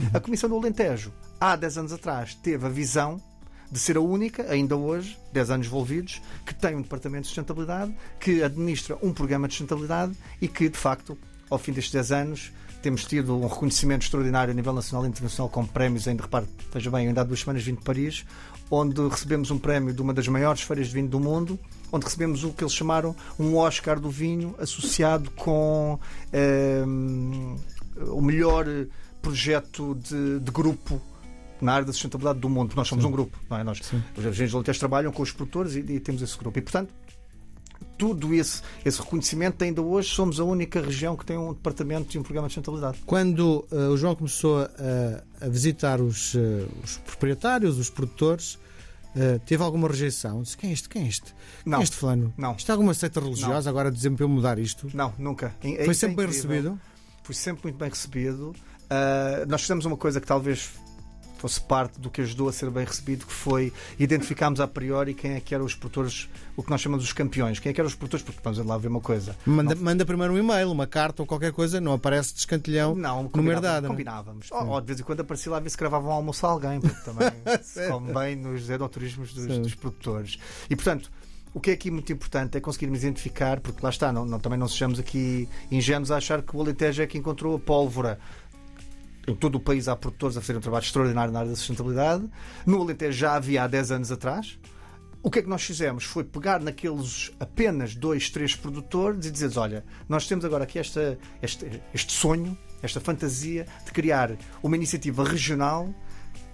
Uhum. 0.00 0.10
A 0.14 0.20
Comissão 0.20 0.48
do 0.48 0.56
Alentejo, 0.56 1.12
há 1.40 1.56
10 1.56 1.78
anos 1.78 1.92
atrás, 1.92 2.34
teve 2.34 2.64
a 2.64 2.68
visão 2.68 3.20
de 3.70 3.78
ser 3.78 3.96
a 3.96 4.00
única, 4.00 4.50
ainda 4.50 4.76
hoje, 4.76 5.18
10 5.32 5.50
anos 5.50 5.66
envolvidos, 5.66 6.22
que 6.46 6.54
tem 6.54 6.74
um 6.74 6.82
departamento 6.82 7.22
de 7.22 7.28
sustentabilidade, 7.28 7.94
que 8.18 8.42
administra 8.42 8.96
um 9.02 9.12
programa 9.12 9.46
de 9.46 9.54
sustentabilidade 9.54 10.12
e 10.40 10.48
que, 10.48 10.68
de 10.68 10.78
facto, 10.78 11.18
ao 11.50 11.58
fim 11.58 11.72
destes 11.72 11.92
10 11.92 12.12
anos, 12.12 12.52
temos 12.82 13.04
tido 13.04 13.36
um 13.36 13.46
reconhecimento 13.46 14.02
extraordinário 14.02 14.52
a 14.52 14.54
nível 14.54 14.72
nacional 14.72 15.04
e 15.04 15.08
internacional 15.08 15.48
com 15.48 15.66
prémios 15.66 16.06
ainda, 16.06 16.22
repare, 16.22 16.46
veja 16.72 16.90
bem, 16.90 17.08
ainda 17.08 17.20
há 17.20 17.24
duas 17.24 17.40
semanas 17.40 17.62
vim 17.62 17.74
de 17.74 17.82
Paris, 17.82 18.24
onde 18.70 19.00
recebemos 19.08 19.50
um 19.50 19.58
prémio 19.58 19.92
de 19.92 20.00
uma 20.00 20.14
das 20.14 20.28
maiores 20.28 20.62
feiras 20.62 20.88
de 20.88 20.94
vinho 20.94 21.08
do 21.08 21.18
mundo, 21.18 21.58
onde 21.90 22.04
recebemos 22.04 22.44
o 22.44 22.52
que 22.52 22.62
eles 22.62 22.74
chamaram 22.74 23.16
um 23.38 23.56
Oscar 23.56 23.98
do 23.98 24.10
vinho 24.10 24.54
associado 24.58 25.30
com 25.32 25.98
eh, 26.32 26.84
o 28.06 28.20
melhor 28.20 28.66
projeto 29.20 29.94
de, 29.96 30.38
de 30.38 30.50
grupo 30.50 31.00
na 31.60 31.74
área 31.74 31.86
da 31.86 31.92
sustentabilidade 31.92 32.38
do 32.40 32.48
mundo. 32.48 32.74
Nós 32.76 32.88
somos 32.88 33.02
Sim. 33.04 33.08
um 33.08 33.12
grupo, 33.12 33.36
não 33.50 33.58
é? 33.58 33.64
Nós, 33.64 33.78
Sim. 33.82 34.02
os 34.16 34.24
agentes 34.26 34.54
Alentejo 34.54 34.78
trabalham 34.78 35.12
com 35.12 35.22
os 35.22 35.32
produtores 35.32 35.74
e, 35.74 35.80
e 35.80 36.00
temos 36.00 36.22
esse 36.22 36.36
grupo. 36.38 36.58
E, 36.58 36.62
portanto, 36.62 36.92
tudo 37.96 38.32
esse, 38.34 38.62
esse 38.84 39.00
reconhecimento, 39.00 39.62
ainda 39.64 39.82
hoje 39.82 40.08
somos 40.10 40.38
a 40.38 40.44
única 40.44 40.80
região 40.80 41.16
que 41.16 41.24
tem 41.24 41.36
um 41.36 41.52
departamento 41.52 42.16
e 42.16 42.18
um 42.18 42.22
programa 42.22 42.46
de 42.48 42.54
sustentabilidade. 42.54 42.98
Quando 43.04 43.66
eh, 43.72 43.76
o 43.88 43.96
João 43.96 44.14
começou 44.14 44.60
a, 44.60 45.44
a 45.44 45.48
visitar 45.48 46.00
os, 46.00 46.34
eh, 46.36 46.66
os 46.84 46.96
proprietários, 46.98 47.76
os 47.76 47.90
produtores, 47.90 48.56
eh, 49.16 49.40
teve 49.44 49.62
alguma 49.64 49.88
rejeição? 49.88 50.42
Disse: 50.42 50.56
quem 50.56 50.70
é 50.70 50.72
este? 50.72 50.88
Quem 50.88 51.04
é 51.04 51.08
este? 51.08 51.34
Quem 51.64 51.72
Não, 51.72 51.80
é 51.80 51.82
este 51.82 51.96
fulano? 51.96 52.32
não. 52.36 52.54
Isto 52.54 52.70
é 52.70 52.72
alguma 52.72 52.94
seita 52.94 53.18
religiosa 53.20 53.68
agora 53.68 53.90
dizer-me 53.90 54.16
para 54.16 54.24
eu 54.24 54.28
mudar 54.28 54.58
isto? 54.60 54.88
não, 54.94 55.12
nunca. 55.18 55.52
É- 55.62 55.62
Foi 55.62 55.72
isso 55.80 55.90
é 55.90 55.94
sempre 55.94 56.16
bem 56.16 56.26
incrível. 56.26 56.50
recebido? 56.50 56.80
Fui 57.24 57.34
sempre 57.34 57.62
muito 57.64 57.76
bem 57.78 57.88
recebido. 57.90 58.54
Ah, 58.88 59.44
nós 59.48 59.60
fizemos 59.62 59.84
uma 59.84 59.96
coisa 59.96 60.20
que 60.20 60.26
talvez 60.26 60.70
fosse 61.40 61.60
parte 61.60 62.00
do 62.00 62.10
que 62.10 62.20
ajudou 62.20 62.48
a 62.48 62.52
ser 62.52 62.70
bem 62.70 62.84
recebido, 62.84 63.26
que 63.26 63.32
foi 63.32 63.72
identificarmos 63.98 64.60
a 64.60 64.66
priori 64.68 65.14
quem 65.14 65.32
é 65.32 65.40
que 65.40 65.54
eram 65.54 65.64
os 65.64 65.74
produtores, 65.74 66.28
o 66.56 66.62
que 66.62 66.70
nós 66.70 66.80
chamamos 66.80 67.04
os 67.04 67.12
campeões. 67.12 67.58
Quem 67.58 67.70
é 67.70 67.72
que 67.72 67.80
eram 67.80 67.88
os 67.88 67.94
produtores, 67.94 68.24
porque 68.24 68.40
vamos 68.42 68.58
lá 68.58 68.76
ver 68.78 68.88
uma 68.88 69.00
coisa. 69.00 69.36
Manda, 69.46 69.74
manda 69.74 70.04
primeiro 70.04 70.34
um 70.34 70.38
e-mail, 70.38 70.70
uma 70.70 70.86
carta 70.86 71.22
ou 71.22 71.26
qualquer 71.26 71.52
coisa, 71.52 71.80
não 71.80 71.92
aparece 71.92 72.32
de 72.34 72.40
escantilhão. 72.40 72.94
Não, 72.94 73.30
número 73.34 73.60
dado, 73.60 73.84
não 73.84 73.90
é? 73.90 73.92
combinávamos. 73.92 74.46
Ou, 74.50 74.66
ou 74.68 74.80
de 74.80 74.86
vez 74.86 75.00
em 75.00 75.02
quando 75.02 75.20
aparecia 75.20 75.50
lá 75.52 75.58
a 75.58 75.60
ver 75.60 75.70
se 75.70 75.76
gravavam 75.76 76.10
um 76.10 76.14
almoço 76.14 76.46
a 76.46 76.50
alguém, 76.50 76.80
porque 76.80 77.00
também 77.04 77.30
se 77.62 77.88
come 77.88 78.12
bem 78.12 78.36
nos 78.36 78.68
enoturismos 78.68 79.32
dos, 79.34 79.46
dos 79.58 79.74
produtores. 79.74 80.38
E 80.68 80.76
portanto. 80.76 81.10
O 81.54 81.60
que 81.60 81.70
é 81.70 81.72
aqui 81.72 81.90
muito 81.90 82.12
importante 82.12 82.58
é 82.58 82.60
conseguirmos 82.60 82.98
identificar, 83.02 83.58
porque 83.58 83.80
lá 83.82 83.88
está, 83.88 84.12
não, 84.12 84.24
não- 84.26 84.38
também 84.38 84.58
não 84.58 84.68
sejamos 84.68 85.00
aqui 85.00 85.48
ingênuos 85.72 86.10
a 86.12 86.18
achar 86.18 86.42
que 86.42 86.54
o 86.54 86.60
Alentejo 86.60 87.02
é 87.02 87.06
que 87.06 87.16
encontrou 87.16 87.56
a 87.56 87.58
pólvora. 87.58 88.20
Em 89.28 89.34
todo 89.34 89.56
o 89.56 89.60
país 89.60 89.88
há 89.88 89.94
produtores 89.94 90.38
a 90.38 90.40
fazer 90.40 90.56
um 90.56 90.60
trabalho 90.60 90.82
extraordinário 90.82 91.30
na 91.30 91.40
área 91.40 91.50
da 91.50 91.56
sustentabilidade. 91.56 92.26
No 92.64 92.80
Alentejo 92.80 93.18
já 93.18 93.34
havia 93.34 93.62
há 93.62 93.66
10 93.66 93.90
anos 93.92 94.10
atrás. 94.10 94.58
O 95.22 95.30
que 95.30 95.40
é 95.40 95.42
que 95.42 95.48
nós 95.50 95.62
fizemos? 95.62 96.04
Foi 96.04 96.24
pegar 96.24 96.60
naqueles 96.60 97.30
apenas 97.38 97.94
dois, 97.94 98.30
três 98.30 98.56
produtores 98.56 99.26
e 99.26 99.30
dizer 99.30 99.50
olha, 99.58 99.84
nós 100.08 100.26
temos 100.26 100.46
agora 100.46 100.64
aqui 100.64 100.78
esta, 100.78 101.18
este, 101.42 101.82
este 101.92 102.10
sonho, 102.10 102.56
esta 102.82 103.00
fantasia 103.00 103.66
de 103.84 103.92
criar 103.92 104.34
uma 104.62 104.76
iniciativa 104.76 105.22
regional 105.22 105.92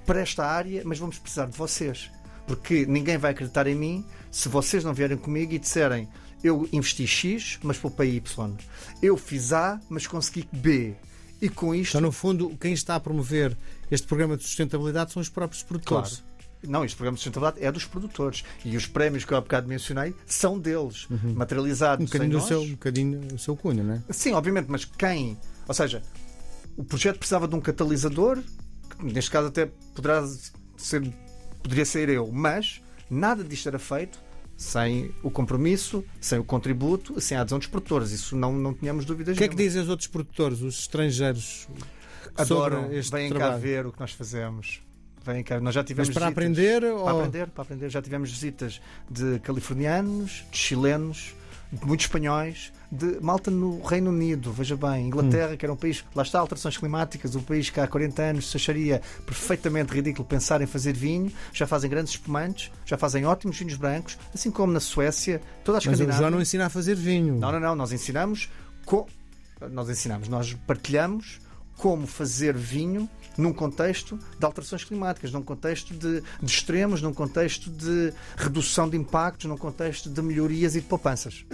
para 0.05 0.19
esta 0.21 0.45
área, 0.45 0.83
mas 0.85 0.99
vamos 0.99 1.17
precisar 1.17 1.47
de 1.47 1.57
vocês. 1.57 2.11
Porque 2.45 2.85
ninguém 2.87 3.19
vai 3.19 3.31
acreditar 3.31 3.69
em 3.69 3.77
mim 3.77 4.05
se 4.33 4.49
vocês 4.49 4.83
não 4.83 4.93
vierem 4.93 5.17
comigo 5.17 5.53
e 5.53 5.61
disserem 5.61 6.09
eu 6.43 6.69
investi 6.73 7.07
X, 7.07 7.59
mas 7.63 7.79
poupei 7.79 8.17
Y. 8.17 8.55
Eu 9.01 9.17
fiz 9.17 9.51
A, 9.55 9.81
mas 9.89 10.07
consegui 10.07 10.47
B. 10.53 10.95
E 11.45 11.49
com 11.51 11.75
isto. 11.75 11.91
Então, 11.91 12.01
no 12.01 12.11
fundo, 12.11 12.57
quem 12.59 12.73
está 12.73 12.95
a 12.95 13.01
promover 13.01 13.55
este 13.91 14.07
programa 14.07 14.35
de 14.35 14.45
sustentabilidade 14.45 15.13
são 15.13 15.21
os 15.21 15.29
próprios 15.29 15.63
produtores. 15.63 16.23
Não, 16.67 16.83
este 16.83 16.97
programa 16.97 17.17
de 17.17 17.21
sustentabilidade 17.21 17.63
é 17.63 17.71
dos 17.71 17.85
produtores. 17.85 18.43
E 18.65 18.75
os 18.79 18.87
prémios 18.87 19.27
que 19.27 19.33
eu 19.35 19.37
há 19.37 19.43
bocado 19.43 19.69
mencionei 19.69 20.15
são 20.25 20.59
deles, 20.59 21.07
materializados. 21.11 22.03
Um 22.03 22.07
bocadinho, 22.07 22.41
sem 22.41 22.41
do 22.41 22.47
seu, 22.49 22.63
um 22.63 22.71
bocadinho 22.71 23.35
o 23.35 23.39
seu 23.39 23.55
cunho, 23.55 23.85
não 23.85 23.95
é? 23.95 24.03
Sim, 24.09 24.33
obviamente, 24.33 24.69
mas 24.71 24.87
quem. 24.87 25.39
Ou 25.69 25.75
seja, 25.75 26.03
o 26.79 26.83
projeto 26.83 27.19
precisava 27.19 27.47
de 27.47 27.55
um 27.55 27.61
catalisador, 27.61 28.39
que 28.89 29.05
neste 29.05 29.31
caso 29.31 29.49
até 29.49 29.67
poderá 29.95 30.27
ser, 30.79 31.03
poderia 31.63 31.85
ser 31.85 32.09
eu, 32.09 32.33
mas 32.33 32.81
nada 33.11 33.45
disto 33.45 33.69
era 33.69 33.79
feito 33.79 34.19
sem 34.57 35.13
o 35.23 35.31
compromisso, 35.31 36.05
sem 36.21 36.39
o 36.39 36.45
contributo, 36.45 37.21
sem 37.21 37.37
a 37.37 37.41
adesão 37.41 37.59
dos 37.59 37.67
produtores. 37.69 38.11
Isso 38.13 38.37
não, 38.37 38.53
não 38.53 38.73
tínhamos 38.75 39.05
dúvidas 39.05 39.35
O 39.37 39.39
que 39.39 39.45
é 39.45 39.49
que 39.49 39.57
dizem 39.57 39.83
os 39.83 39.89
outros 39.89 40.07
produtores, 40.09 40.61
os 40.63 40.79
estrangeiros, 40.81 41.67
Adoram, 42.37 42.93
este 42.93 43.13
vêm 43.13 43.31
cá 43.31 43.57
ver 43.57 43.87
o 43.87 43.93
que 43.93 44.01
nós 44.01 44.13
fazemos. 44.13 44.81
Vêm 45.25 45.43
cá. 45.43 45.61
Nós 45.61 45.75
já 45.75 45.83
tivemos 45.85 46.09
Mas 46.09 46.15
para 46.15 46.27
visitas- 46.27 46.45
aprender 46.45 46.81
Para 46.81 46.95
ou... 46.95 47.09
aprender, 47.09 47.47
para 47.49 47.63
aprender. 47.63 47.89
Já 47.91 48.03
tivemos 48.03 48.31
visitas 48.31 48.81
de 49.11 49.39
californianos, 49.41 50.45
de 50.51 50.59
chilenos, 50.59 51.35
muitos 51.83 52.07
espanhóis, 52.07 52.73
de 52.91 53.19
malta 53.21 53.51
no 53.51 53.83
Reino 53.83 54.11
Unido, 54.11 54.53
veja 54.53 54.77
bem, 54.77 55.07
Inglaterra, 55.07 55.57
que 55.57 55.65
era 55.65 55.73
um 55.73 55.77
país, 55.77 56.05
lá 56.15 56.23
está, 56.23 56.39
alterações 56.39 56.77
climáticas, 56.77 57.35
um 57.35 57.43
país 57.43 57.71
que 57.71 57.81
há 57.81 57.87
40 57.87 58.23
anos 58.23 58.51
se 58.51 58.57
acharia 58.57 59.03
perfeitamente 59.27 59.93
ridículo 59.93 60.25
pensar 60.25 60.61
em 60.63 60.67
fazer 60.67 60.95
vinho, 60.95 61.33
já 61.53 61.67
fazem 61.67 61.91
grandes 61.91 62.13
espumantes, 62.13 62.71
já 62.85 62.97
fazem 62.97 63.27
ótimos 63.27 63.59
vinhos 63.59 63.77
brancos, 63.77 64.19
assim 64.33 64.51
como 64.51 64.73
na 64.73 64.81
Suécia, 64.81 65.41
toda 65.65 65.79
a 65.79 65.81
Mas 65.81 65.87
o 65.87 65.91
Escandinávia. 65.91 66.19
João 66.19 66.31
não 66.31 66.41
ensina 66.41 66.67
a 66.67 66.71
fazer 66.71 66.95
vinho. 66.95 67.39
Não, 67.39 67.51
não, 67.51 67.61
não. 67.61 67.75
Nós 67.75 67.93
ensinamos. 67.93 68.49
Co... 68.85 69.07
Nós 69.71 69.89
ensinamos, 69.89 70.29
nós 70.29 70.53
partilhamos 70.67 71.41
como 71.77 72.07
fazer 72.07 72.57
vinho 72.57 73.09
num 73.37 73.53
contexto 73.53 74.19
de 74.39 74.45
alterações 74.45 74.85
climáticas, 74.85 75.33
num 75.33 75.43
contexto 75.43 75.93
de, 75.93 76.21
de 76.21 76.47
extremos, 76.47 77.03
num 77.03 77.13
contexto 77.13 77.71
de 77.71 78.13
redução 78.37 78.89
de 78.89 78.97
impactos, 78.97 79.47
num 79.47 79.57
contexto 79.57 80.09
de 80.09 80.23
melhorias 80.23 80.77
e 80.77 80.81
de 80.81 80.87
poupanças. 80.87 81.45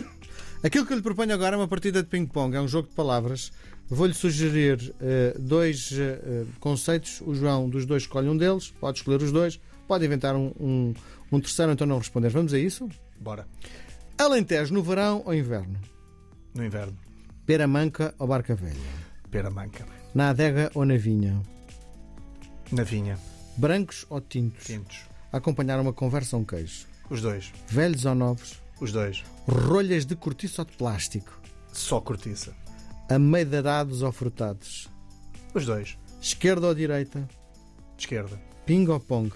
Aquilo 0.62 0.85
que 0.85 0.92
eu 0.92 0.96
lhe 0.96 1.02
proponho 1.02 1.33
agora 1.33 1.56
é 1.56 1.59
uma 1.59 1.68
partida 1.68 2.02
de 2.02 2.09
ping-pong, 2.09 2.54
é 2.54 2.61
um 2.61 2.68
jogo 2.68 2.88
de 2.88 2.94
palavras. 2.94 3.50
Vou-lhe 3.88 4.14
sugerir 4.14 4.94
eh, 5.00 5.35
dois 5.38 5.90
eh, 5.92 6.44
conceitos. 6.61 7.20
O 7.22 7.35
João 7.35 7.68
dos 7.68 7.87
dois 7.87 8.02
escolhe 8.02 8.28
um 8.28 8.37
deles, 8.37 8.72
pode 8.78 8.98
escolher 8.98 9.22
os 9.22 9.33
dois, 9.33 9.59
pode 9.88 10.04
inventar 10.04 10.37
um, 10.37 10.52
um, 10.61 10.94
um 11.33 11.40
terceiro, 11.40 11.72
então 11.72 11.87
não 11.87 11.98
responder. 11.98 12.28
Vamos 12.28 12.52
a 12.52 12.59
isso? 12.59 12.88
Bora. 13.18 13.48
Alentejo 14.18 14.74
no 14.74 14.83
verão 14.83 15.22
ou 15.24 15.35
inverno? 15.35 15.80
No 16.54 16.64
inverno. 16.64 16.96
Pera 17.46 17.66
manca 17.66 18.14
ou 18.18 18.26
barca 18.26 18.54
velha? 18.54 19.10
Pera 19.30 19.50
manca. 19.50 19.86
Na 20.14 20.30
adega 20.30 20.70
ou 20.74 20.84
na 20.84 20.96
vinha? 20.96 21.40
Na 22.72 22.82
vinha. 22.82 23.18
Brancos 23.56 24.06
ou 24.08 24.20
tintos? 24.20 24.64
Tintos. 24.64 25.02
Acompanhar 25.32 25.78
uma 25.80 25.92
conversa 25.92 26.36
ou 26.36 26.42
um 26.42 26.44
queijo? 26.44 26.86
Os 27.08 27.20
dois. 27.20 27.52
Velhos 27.68 28.04
ou 28.04 28.14
novos? 28.14 28.60
Os 28.80 28.92
dois. 28.92 29.22
Rolhas 29.46 30.04
de 30.04 30.16
cortiço 30.16 30.60
ou 30.60 30.64
de 30.64 30.76
plástico? 30.76 31.40
Só 31.72 32.00
cortiça. 32.00 32.54
Ameidarados 33.08 34.02
ou 34.02 34.12
frutados? 34.12 34.88
Os 35.54 35.66
dois. 35.66 35.98
Esquerda 36.20 36.66
ou 36.66 36.74
direita? 36.74 37.28
Esquerda. 37.98 38.40
Ping 38.66 38.88
ou 38.88 39.00
pong? 39.00 39.32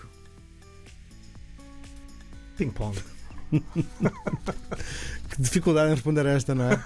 Ping-pong. 2.57 2.97
Que 5.35 5.43
dificuldade 5.43 5.91
em 5.91 5.95
responder 5.95 6.25
a 6.27 6.31
esta, 6.31 6.55
não 6.55 6.71
é? 6.71 6.85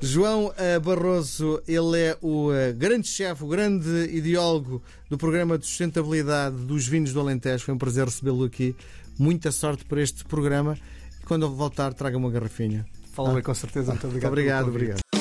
João 0.00 0.52
eh, 0.56 0.78
Barroso, 0.78 1.60
ele 1.66 1.98
é 1.98 2.16
o 2.22 2.52
eh, 2.52 2.72
grande 2.72 3.08
chefe, 3.08 3.42
o 3.42 3.48
grande 3.48 3.88
ideólogo 4.12 4.80
do 5.10 5.18
programa 5.18 5.58
de 5.58 5.66
sustentabilidade 5.66 6.54
dos 6.54 6.86
vinhos 6.86 7.12
do 7.12 7.18
Alentejo. 7.18 7.64
Foi 7.64 7.74
um 7.74 7.78
prazer 7.78 8.04
recebê-lo 8.04 8.44
aqui. 8.44 8.76
Muita 9.18 9.50
sorte 9.50 9.84
para 9.84 10.00
este 10.00 10.24
programa. 10.24 10.78
E 11.20 11.26
quando 11.26 11.42
eu 11.42 11.50
voltar, 11.50 11.92
traga 11.92 12.16
uma 12.16 12.30
garrafinha. 12.30 12.86
Fala 13.12 13.32
bem 13.34 13.42
com 13.42 13.54
certeza. 13.54 13.90
Muito 13.90 14.06
obrigado. 14.06 14.66
Convite. 14.66 14.68
obrigado. 14.68 15.15